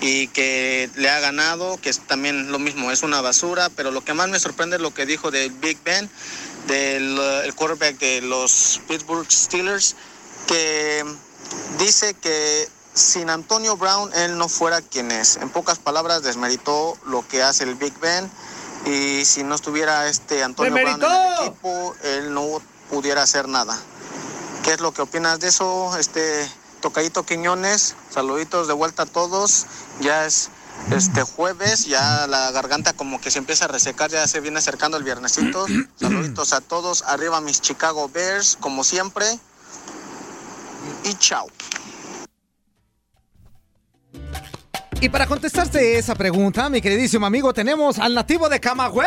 [0.00, 4.02] y que le ha ganado, que es también lo mismo, es una basura, pero lo
[4.04, 6.08] que más me sorprende es lo que dijo de Big Ben,
[6.66, 9.96] del el quarterback de los Pittsburgh Steelers,
[10.46, 11.04] que
[11.78, 15.36] dice que sin Antonio Brown él no fuera quien es.
[15.36, 18.28] En pocas palabras desmeritó lo que hace el Big Ben
[18.86, 22.46] y si no estuviera este Antonio Brown en el equipo, él no
[22.90, 23.78] pudiera hacer nada.
[24.64, 27.94] ¿Qué es lo que opinas de eso, este Tocadito Quiñones?
[28.10, 29.66] Saluditos de vuelta a todos.
[30.00, 30.48] Ya es
[30.90, 34.96] este jueves, ya la garganta como que se empieza a resecar, ya se viene acercando
[34.96, 35.66] el viernesito.
[36.00, 37.02] Saluditos a todos.
[37.02, 39.38] Arriba mis Chicago Bears, como siempre.
[41.04, 41.46] Y chao.
[44.98, 49.06] Y para contestarte esa pregunta, mi queridísimo amigo, tenemos al nativo de Camagüey.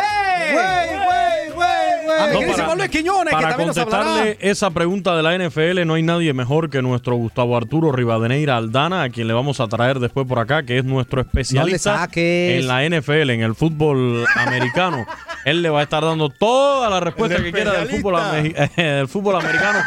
[0.52, 2.18] Güey, güey, güey, güey.
[2.20, 4.04] A mi No, queridísimo para- Luis Quiñones, que Para también nos hablará.
[4.04, 8.56] contestarle esa pregunta de la NFL, no hay nadie mejor que nuestro Gustavo Arturo Rivadeneira
[8.56, 12.68] Aldana, a quien le vamos a traer después por acá, que es nuestro especialista en
[12.68, 15.04] la NFL, en el fútbol americano.
[15.44, 18.54] Él le va a estar dando toda la respuesta El que quiera del fútbol, ame-
[18.76, 19.78] del fútbol americano,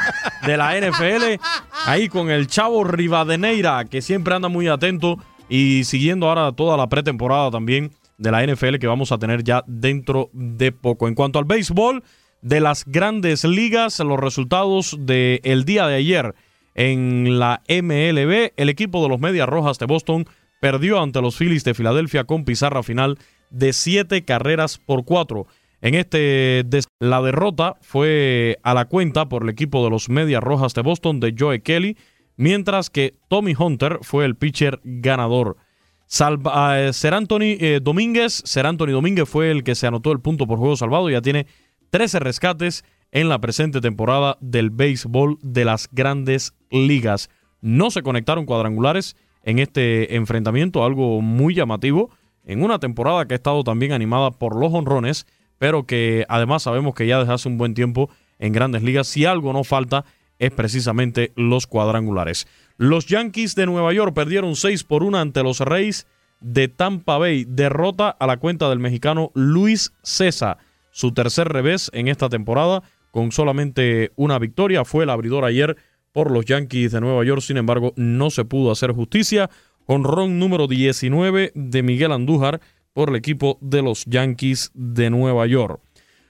[0.45, 1.39] de la NFL,
[1.85, 5.17] ahí con el chavo Rivadeneira, que siempre anda muy atento
[5.49, 9.63] y siguiendo ahora toda la pretemporada también de la NFL que vamos a tener ya
[9.67, 11.07] dentro de poco.
[11.07, 12.03] En cuanto al béisbol,
[12.41, 16.35] de las grandes ligas, los resultados del día de ayer
[16.75, 20.25] en la MLB, el equipo de los Medias Rojas de Boston
[20.59, 23.17] perdió ante los Phillies de Filadelfia con pizarra final
[23.53, 25.47] de siete carreras por cuatro.
[25.81, 26.65] En este,
[26.99, 31.19] la derrota fue a la cuenta por el equipo de los Medias Rojas de Boston
[31.19, 31.97] de Joe Kelly,
[32.35, 35.57] mientras que Tommy Hunter fue el pitcher ganador.
[36.05, 40.19] Salva, eh, Ser Anthony eh, Domínguez, Ser Anthony Domínguez fue el que se anotó el
[40.19, 41.47] punto por juego salvado, ya tiene
[41.89, 47.29] 13 rescates en la presente temporada del béisbol de las grandes ligas.
[47.61, 52.09] No se conectaron cuadrangulares en este enfrentamiento, algo muy llamativo,
[52.45, 55.25] en una temporada que ha estado también animada por los honrones,
[55.57, 59.25] pero que además sabemos que ya desde hace un buen tiempo en grandes ligas, si
[59.25, 60.05] algo no falta,
[60.39, 62.47] es precisamente los cuadrangulares.
[62.77, 66.07] Los Yankees de Nueva York perdieron 6 por 1 ante los Reyes
[66.41, 67.45] de Tampa Bay.
[67.47, 70.57] Derrota a la cuenta del mexicano Luis César.
[70.91, 74.85] Su tercer revés en esta temporada con solamente una victoria.
[74.85, 75.77] Fue el abridor ayer
[76.11, 77.41] por los Yankees de Nueva York.
[77.41, 79.49] Sin embargo, no se pudo hacer justicia.
[79.85, 82.61] Con ron número 19 de Miguel Andújar
[82.93, 85.81] por el equipo de los Yankees de Nueva York.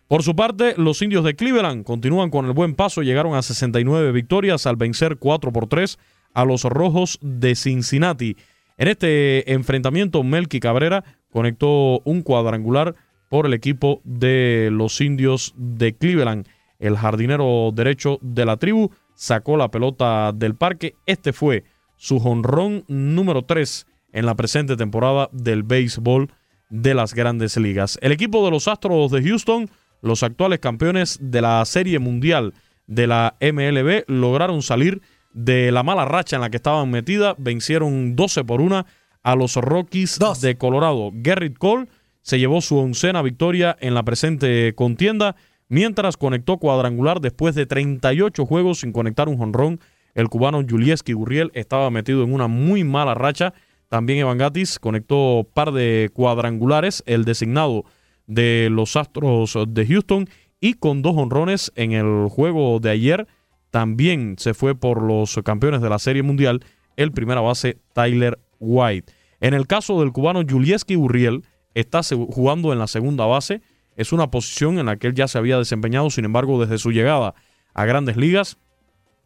[0.07, 4.11] Por su parte, los indios de Cleveland continúan con el buen paso, llegaron a 69
[4.11, 5.97] victorias al vencer 4 por 3
[6.33, 8.37] a los rojos de Cincinnati.
[8.77, 12.95] En este enfrentamiento, Melky Cabrera conectó un cuadrangular
[13.29, 16.47] por el equipo de los indios de Cleveland.
[16.79, 20.95] El jardinero derecho de la tribu sacó la pelota del parque.
[21.05, 21.63] Este fue
[22.03, 26.29] su jonrón número 3 en la presente temporada del béisbol
[26.69, 27.97] de las grandes ligas.
[28.01, 29.69] El equipo de los Astros de Houston,
[30.01, 32.53] los actuales campeones de la Serie Mundial
[32.87, 35.01] de la MLB, lograron salir
[35.31, 37.35] de la mala racha en la que estaban metidas.
[37.37, 38.85] Vencieron 12 por 1
[39.23, 41.09] a los Rockies de Colorado.
[41.13, 41.87] Garrett Cole
[42.21, 45.37] se llevó su oncena victoria en la presente contienda,
[45.69, 49.79] mientras conectó cuadrangular después de 38 juegos sin conectar un jonrón.
[50.13, 53.53] El cubano Julieski Gurriel estaba metido en una muy mala racha.
[53.89, 57.85] También Evan Gatis conectó par de cuadrangulares, el designado
[58.27, 63.27] de los Astros de Houston, y con dos honrones en el juego de ayer
[63.73, 66.63] también se fue por los campeones de la Serie Mundial,
[66.95, 69.11] el primera base Tyler White.
[69.41, 71.43] En el caso del cubano Julieski Urriel,
[71.73, 73.61] está jugando en la segunda base.
[73.95, 76.91] Es una posición en la que él ya se había desempeñado, sin embargo, desde su
[76.91, 77.33] llegada
[77.73, 78.57] a grandes ligas,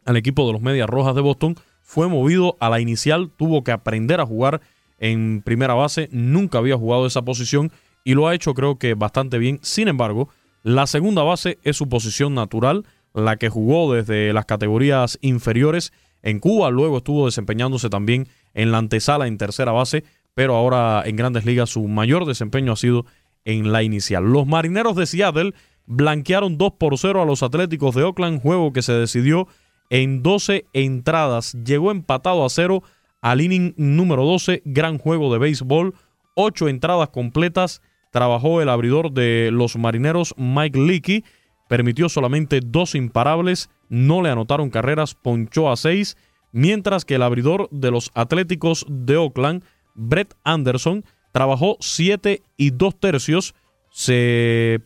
[0.08, 3.72] al equipo de los Medias Rojas de Boston, fue movido a la inicial, tuvo que
[3.72, 4.62] aprender a jugar
[4.98, 7.70] en primera base, nunca había jugado esa posición
[8.04, 9.60] y lo ha hecho creo que bastante bien.
[9.62, 10.30] Sin embargo,
[10.62, 15.92] la segunda base es su posición natural, la que jugó desde las categorías inferiores
[16.22, 21.16] en Cuba, luego estuvo desempeñándose también en la antesala en tercera base, pero ahora en
[21.16, 23.04] grandes ligas su mayor desempeño ha sido
[23.44, 24.24] en la inicial.
[24.24, 25.52] Los marineros de Seattle
[25.84, 29.48] blanquearon 2 por 0 a los Atléticos de Oakland, juego que se decidió
[29.90, 31.56] en 12 entradas.
[31.64, 32.82] Llegó empatado a cero
[33.20, 35.94] al inning número 12, gran juego de béisbol,
[36.34, 37.82] 8 entradas completas.
[38.12, 41.24] Trabajó el abridor de los marineros, Mike Leakey,
[41.68, 46.16] permitió solamente dos imparables, no le anotaron carreras, ponchó a 6,
[46.52, 49.62] mientras que el abridor de los Atléticos de Oakland,
[49.94, 53.54] Brett Anderson, trabajó 7 y 2 tercios,
[53.90, 54.80] se,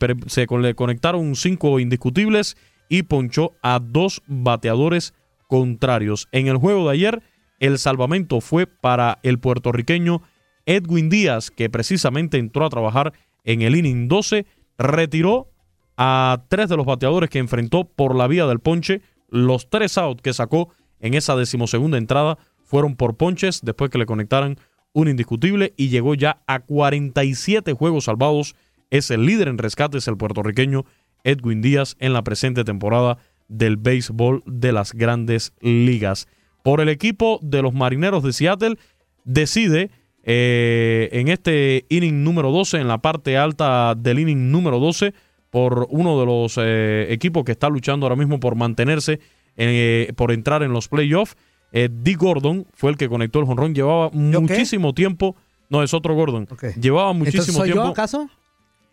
[0.61, 2.57] le conectaron 5 indiscutibles
[2.93, 5.15] y ponchó a dos bateadores
[5.49, 6.29] contrarios.
[6.31, 7.23] En el juego de ayer,
[7.59, 10.21] el salvamento fue para el puertorriqueño
[10.67, 13.15] Edwin Díaz, que precisamente entró a trabajar
[13.45, 14.45] en el inning 12,
[14.77, 15.49] retiró
[15.97, 19.01] a tres de los bateadores que enfrentó por la vía del ponche.
[19.31, 20.69] Los tres outs que sacó
[21.01, 24.59] en esa decimosegunda entrada fueron por ponches después que le conectaran
[24.93, 28.55] un indiscutible y llegó ya a 47 juegos salvados.
[28.91, 30.85] Es el líder en rescates el puertorriqueño
[31.25, 33.19] Edwin Díaz en la presente temporada
[33.49, 36.27] del béisbol de las grandes ligas.
[36.63, 38.77] Por el equipo de los Marineros de Seattle
[39.25, 39.91] decide
[40.25, 45.13] eh, en este inning número 12, en la parte alta del inning número 12,
[45.51, 49.21] por uno de los eh, equipos que está luchando ahora mismo por mantenerse,
[49.57, 51.37] eh, por entrar en los playoffs.
[51.73, 53.75] Dick Gordon fue el que conectó el jonrón.
[53.75, 55.37] Llevaba muchísimo tiempo.
[55.71, 56.47] No, es otro Gordon.
[56.79, 57.85] Llevaba ¿Entonces muchísimo soy tiempo.
[57.85, 58.29] yo acaso?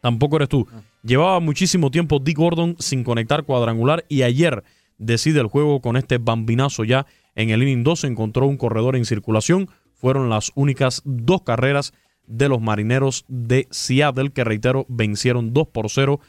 [0.02, 0.68] Tampoco eres tú.
[1.04, 4.64] Llevaba muchísimo tiempo Dick Gordon sin conectar cuadrangular y ayer
[4.98, 8.08] decide el juego con este bambinazo ya en el inning 12.
[8.08, 9.70] Encontró un corredor en circulación.
[9.94, 11.94] Fueron las únicas dos carreras
[12.28, 16.20] de los marineros de Seattle que, reitero, vencieron 2 por 0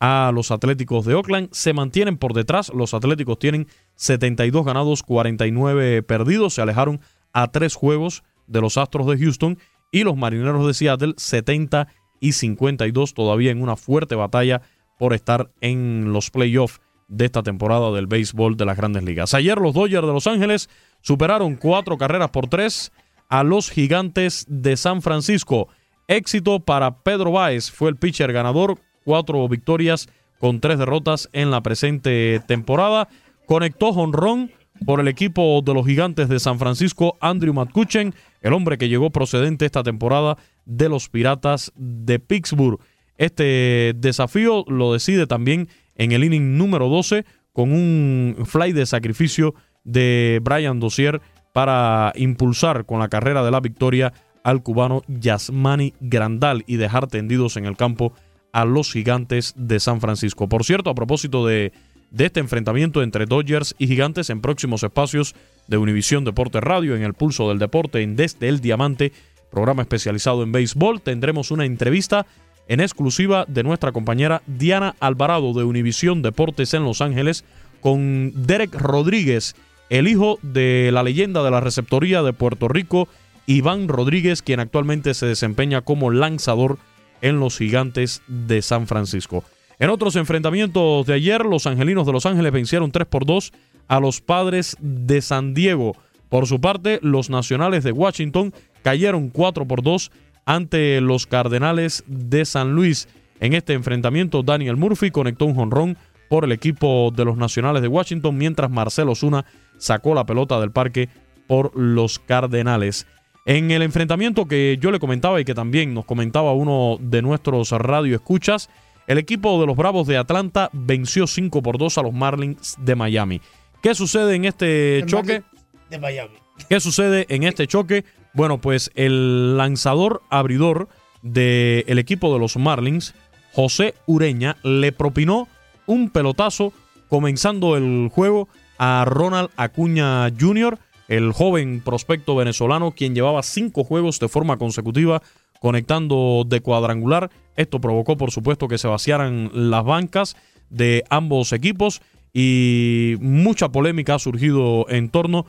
[0.00, 1.50] a los Atléticos de Oakland.
[1.52, 2.72] Se mantienen por detrás.
[2.74, 6.54] Los Atléticos tienen 72 ganados, 49 perdidos.
[6.54, 7.00] Se alejaron
[7.32, 9.58] a tres juegos de los Astros de Houston.
[9.92, 11.88] Y los Marineros de Seattle, 70
[12.20, 14.62] y 52, todavía en una fuerte batalla
[14.98, 19.34] por estar en los playoffs de esta temporada del béisbol de las grandes ligas.
[19.34, 22.92] Ayer los Dodgers de Los Ángeles superaron cuatro carreras por tres
[23.28, 25.68] a los gigantes de San Francisco.
[26.06, 30.08] Éxito para Pedro Báez, fue el pitcher ganador, cuatro victorias
[30.38, 33.08] con tres derrotas en la presente temporada.
[33.46, 34.50] Conectó jonrón
[34.84, 39.10] por el equipo de los gigantes de San Francisco, Andrew McCutchen, el hombre que llegó
[39.10, 42.80] procedente esta temporada de los Piratas de Pittsburgh.
[43.18, 49.54] Este desafío lo decide también en el inning número 12 con un fly de sacrificio
[49.84, 51.20] de Brian Dozier
[51.52, 54.12] para impulsar con la carrera de la victoria
[54.42, 58.14] al cubano Yasmani Grandal y dejar tendidos en el campo
[58.52, 60.48] a los gigantes de San Francisco.
[60.48, 61.72] Por cierto, a propósito de,
[62.10, 65.34] de este enfrentamiento entre Dodgers y gigantes en próximos espacios
[65.70, 69.12] de Univisión Deporte Radio, en el pulso del deporte, en Desde el Diamante,
[69.50, 72.26] programa especializado en béisbol, tendremos una entrevista
[72.68, 77.44] en exclusiva de nuestra compañera Diana Alvarado de Univisión Deportes en Los Ángeles
[77.80, 79.54] con Derek Rodríguez,
[79.88, 83.08] el hijo de la leyenda de la receptoría de Puerto Rico,
[83.46, 86.78] Iván Rodríguez, quien actualmente se desempeña como lanzador
[87.22, 89.44] en los gigantes de San Francisco.
[89.78, 93.52] En otros enfrentamientos de ayer, los angelinos de Los Ángeles vencieron 3 por 2
[93.90, 95.96] a los padres de San Diego.
[96.28, 100.12] Por su parte, los nacionales de Washington cayeron 4 por 2
[100.46, 103.08] ante los Cardenales de San Luis.
[103.40, 107.88] En este enfrentamiento, Daniel Murphy conectó un jonrón por el equipo de los Nacionales de
[107.88, 109.44] Washington, mientras Marcelo Zuna
[109.76, 111.08] sacó la pelota del parque
[111.48, 113.08] por los Cardenales.
[113.44, 117.72] En el enfrentamiento que yo le comentaba y que también nos comentaba uno de nuestros
[117.72, 118.70] radioescuchas,
[119.08, 122.94] el equipo de los Bravos de Atlanta venció 5 por 2 a los Marlins de
[122.94, 123.40] Miami.
[123.82, 125.42] ¿Qué sucede en este choque?
[125.88, 126.34] De Miami.
[126.68, 128.04] ¿Qué sucede en este choque?
[128.34, 130.88] Bueno, pues el lanzador abridor
[131.22, 133.14] del equipo de los Marlins,
[133.52, 135.48] José Ureña, le propinó
[135.86, 136.72] un pelotazo
[137.08, 138.48] comenzando el juego
[138.78, 140.78] a Ronald Acuña Jr.,
[141.08, 145.22] el joven prospecto venezolano, quien llevaba cinco juegos de forma consecutiva
[145.58, 147.30] conectando de cuadrangular.
[147.56, 150.36] Esto provocó, por supuesto, que se vaciaran las bancas
[150.68, 152.00] de ambos equipos
[152.32, 155.46] y mucha polémica ha surgido en torno.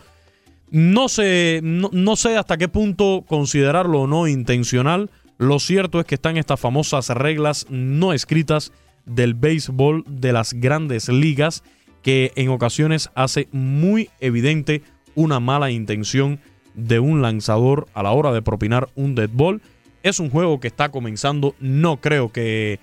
[0.70, 5.10] No sé, no, sé hasta qué punto considerarlo o no intencional.
[5.38, 8.72] Lo cierto es que están estas famosas reglas no escritas
[9.06, 11.64] del béisbol de las grandes ligas
[12.04, 14.82] que en ocasiones hace muy evidente
[15.16, 16.40] una mala intención
[16.74, 19.62] de un lanzador a la hora de propinar un dead ball.
[20.04, 21.54] Es un juego que está comenzando.
[21.60, 22.80] No creo que,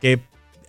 [0.00, 0.20] que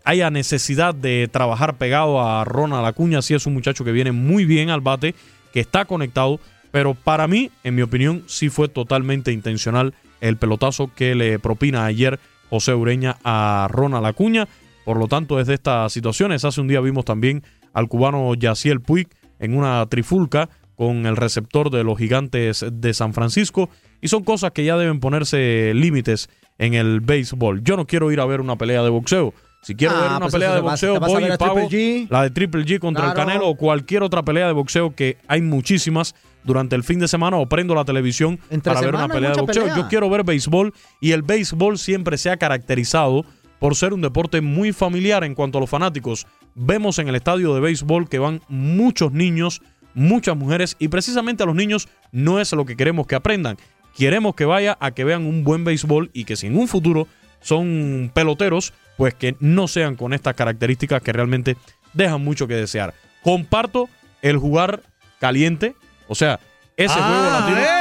[0.09, 3.21] haya necesidad de trabajar pegado a Ronald Acuña.
[3.21, 5.13] Sí es un muchacho que viene muy bien al bate,
[5.53, 6.39] que está conectado.
[6.71, 11.85] Pero para mí, en mi opinión, sí fue totalmente intencional el pelotazo que le propina
[11.85, 12.19] ayer
[12.49, 14.47] José Ureña a Ronald Acuña.
[14.83, 19.09] Por lo tanto, desde estas situaciones, hace un día vimos también al cubano Yaciel Puig
[19.37, 23.69] en una trifulca con el receptor de los gigantes de San Francisco.
[24.01, 27.63] Y son cosas que ya deben ponerse límites en el béisbol.
[27.63, 29.35] Yo no quiero ir a ver una pelea de boxeo.
[29.61, 32.07] Si quiero Ah, ver una pues pelea de boxeo, voy y pago G.
[32.09, 33.13] la de Triple G contra el.
[33.13, 37.37] Canelo o cualquier otra pelea de boxeo que hay muchísimas durante el fin de semana
[37.37, 39.63] o prendo la televisión Entre para ver una pelea de boxeo.
[39.63, 39.77] pelea.
[39.77, 43.25] Yo quiero ver béisbol y el béisbol siempre se ha caracterizado
[43.59, 46.25] por ser un deporte muy familiar en cuanto a los fanáticos.
[46.55, 49.61] Vemos en el estadio de béisbol que van muchos niños,
[49.93, 53.57] muchas mujeres y precisamente a los niños no es lo que queremos que aprendan.
[53.97, 57.07] Queremos que vaya a que vean un buen béisbol y que si en un futuro
[57.41, 61.55] son peloteros, pues que no sean con estas características que realmente
[61.93, 62.93] dejan mucho que desear.
[63.23, 63.87] Comparto
[64.21, 64.81] el jugar
[65.21, 65.73] caliente,
[66.09, 66.41] o sea,
[66.75, 67.78] ese Ah, juego latino.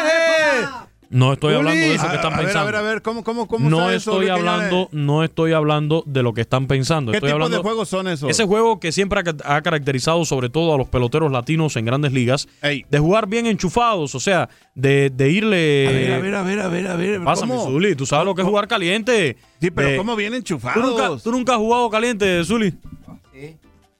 [1.10, 2.60] No estoy hablando de eso que están a ver, pensando.
[2.68, 4.46] A ver, a ver, ¿cómo, cómo, cómo no eso, estoy Quiñones?
[4.46, 7.12] hablando, no estoy hablando de lo que están pensando.
[7.12, 8.28] ¿Qué estoy tipo hablando de juegos son esos?
[8.28, 12.12] Ese juego que siempre ha, ha caracterizado sobre todo a los peloteros latinos en grandes
[12.12, 15.86] ligas, de jugar bien enchufados, o sea, de, de irle.
[15.88, 17.24] A ver, a ver, a ver, a ver, a ver.
[17.24, 17.64] Pásame, ¿cómo?
[17.70, 19.38] Zuli, tú sabes lo que es jugar caliente.
[19.62, 20.84] Sí, pero De- ¿cómo bien ¿Tú enchufados?
[20.84, 22.74] nunca, tú nunca has jugado caliente, Zuli?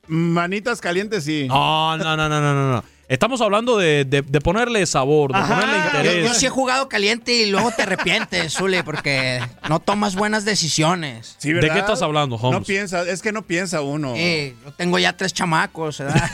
[0.07, 1.47] Manitas calientes, sí.
[1.49, 2.85] No, no, no, no, no, no.
[3.09, 6.27] Estamos hablando de, de- de ponerle sabor, de ponerle interés.
[6.29, 11.35] yo sí he jugado caliente y luego te arrepientes, Zuli, porque no tomas buenas decisiones.
[11.39, 12.61] Sí, ¿De qué estás hablando, Holmes?
[12.61, 14.15] No piensa, es que no piensa uno.
[14.15, 16.31] Sí, yo tengo ya tres chamacos, ¿verdad?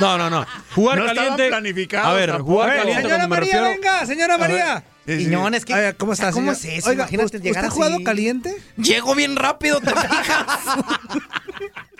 [0.00, 0.46] No, no, no.
[0.74, 1.50] Jugar No caliente.
[1.98, 2.52] A ver, tampoco.
[2.52, 3.80] jugar caliente Señora cuando me María, refiero.
[3.82, 4.84] venga, señora María.
[5.06, 5.24] Sí, sí.
[5.24, 5.74] Quiñón, es que.
[5.74, 6.34] Oiga, ¿cómo estás?
[6.34, 6.76] ¿Cómo señora?
[6.76, 6.88] es eso?
[6.90, 8.04] Oiga, Imagínate ¿usted llegar ha jugado así.
[8.04, 8.56] caliente?
[8.78, 10.46] Llego bien rápido, ¿te fijas?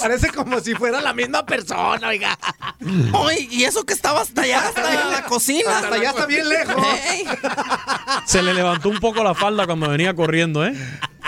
[0.00, 2.36] Parece como si fuera la misma persona, oiga.
[3.12, 5.78] Oye, ¿y eso que estaba hasta allá, hasta la cocina?
[5.78, 6.74] Hasta allá está bien lejos.
[8.26, 10.74] Se le levantó un poco la falda cuando venía corriendo, ¿eh?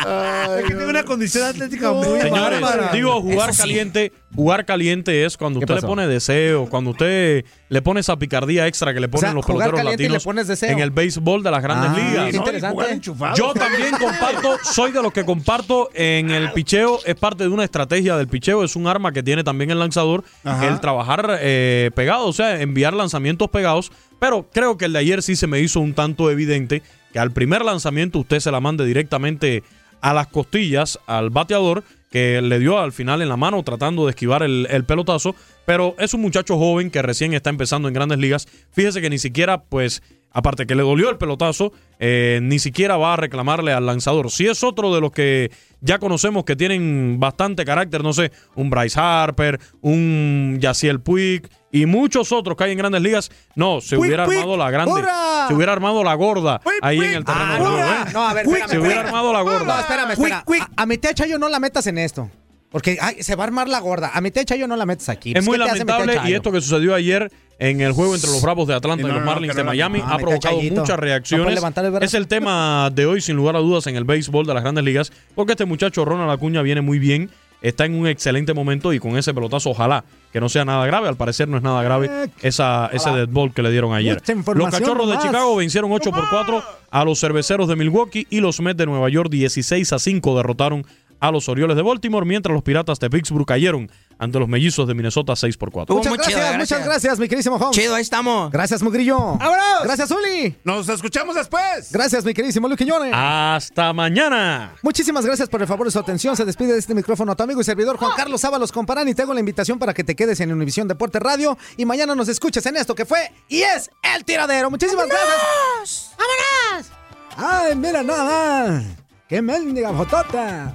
[0.01, 2.61] Es que tiene una condición atlética muy Señores,
[2.93, 3.69] digo, jugar Eso sí.
[3.69, 8.17] caliente, jugar caliente es cuando ¿Qué usted le pone deseo, cuando usted le pone esa
[8.17, 10.71] picardía extra que le ponen sea, los peloteros caliente y le latinos pones deseo.
[10.71, 12.31] en el béisbol de las grandes Ah, ligas.
[12.31, 13.01] qué interesante.
[13.35, 17.65] Yo también comparto, soy de los que comparto en el picheo, es parte de una
[17.65, 20.67] estrategia del picheo, es un arma que tiene también el lanzador, Ajá.
[20.67, 25.23] el trabajar eh, pegado, o sea, enviar lanzamientos pegados, pero creo que el de ayer
[25.23, 26.83] sí se me hizo un tanto evidente
[27.13, 29.63] que al primer lanzamiento usted se la mande directamente
[30.01, 34.11] a las costillas al bateador que le dio al final en la mano tratando de
[34.11, 35.35] esquivar el, el pelotazo,
[35.67, 38.49] pero es un muchacho joven que recién está empezando en grandes ligas.
[38.73, 40.03] Fíjese que ni siquiera, pues,
[40.33, 44.31] aparte que le dolió el pelotazo, eh, ni siquiera va a reclamarle al lanzador.
[44.31, 45.51] Si es otro de los que
[45.81, 51.87] ya conocemos que tienen bastante carácter, no sé, un Bryce Harper, un Yaciel Puig y
[51.87, 54.93] muchos otros que hay en grandes ligas, no, se Puig, hubiera Puig, armado la grande,
[54.93, 55.49] ¡hurra!
[55.49, 57.83] se hubiera armado la gorda ahí en el terreno de juego, ¿eh?
[58.13, 58.71] No, a ver, Se espérame.
[58.81, 59.07] hubiera espérame.
[59.07, 59.65] armado la gorda.
[59.75, 60.45] No, espérame, espera.
[60.77, 62.31] A, a mi tía Chayo no la metas en esto.
[62.71, 64.11] Porque ay, se va a armar la gorda.
[64.13, 65.31] A mi tía Chayo no la metas aquí.
[65.31, 67.81] Es Pues, muy ¿qué te hace mi tía lamentable y esto que sucedió ayer en
[67.81, 70.03] el juego entre los Bravos de Atlanta y no, los no, no, Marlins de Miami
[70.05, 71.63] ha provocado muchas reacciones.
[71.63, 74.63] el es el tema de hoy, sin lugar a dudas, en el béisbol de las
[74.63, 77.31] grandes ligas, porque este muchacho Ronald Acuña viene muy bien,
[77.61, 81.09] está en un excelente momento y con ese pelotazo, ojalá que no sea nada grave.
[81.09, 84.23] Al parecer no es nada grave esa, ese dead ball que le dieron ayer.
[84.55, 85.19] Los cachorros de.
[85.19, 89.09] Chicago vencieron 8 por 4 a los cerveceros de Milwaukee y los Mets de Nueva
[89.09, 90.87] York 16 a 5 derrotaron
[91.21, 94.95] a los Orioles de Baltimore, mientras los Piratas de Pittsburgh cayeron ante los Mellizos de
[94.95, 95.95] Minnesota 6 por 4.
[95.95, 97.19] Muchas gracias, chido, muchas gracias.
[97.19, 97.77] mi queridísimo Holmes.
[97.77, 98.51] Chido, ahí estamos.
[98.51, 99.17] Gracias, Mugrillo.
[99.17, 99.85] ¡Vámonos!
[99.85, 100.57] Gracias, Uli.
[100.65, 101.93] Nos escuchamos después.
[101.93, 103.13] Gracias, mi queridísimo Luis Quiñones.
[103.15, 104.75] Hasta mañana.
[104.83, 106.37] Muchísimas gracias por el favor de su atención.
[106.37, 109.23] Se despide de este micrófono tu amigo y servidor Juan Carlos Ábalos Comparán y te
[109.23, 112.65] hago la invitación para que te quedes en Univisión Deporte Radio y mañana nos escuches
[112.67, 114.71] en esto que fue y es El Tiradero.
[114.71, 116.13] Muchísimas gracias.
[116.19, 116.91] ¡Vámonos!
[117.37, 118.85] Ay, mira nada más.
[119.29, 120.75] ¡Qué mendiga fotota!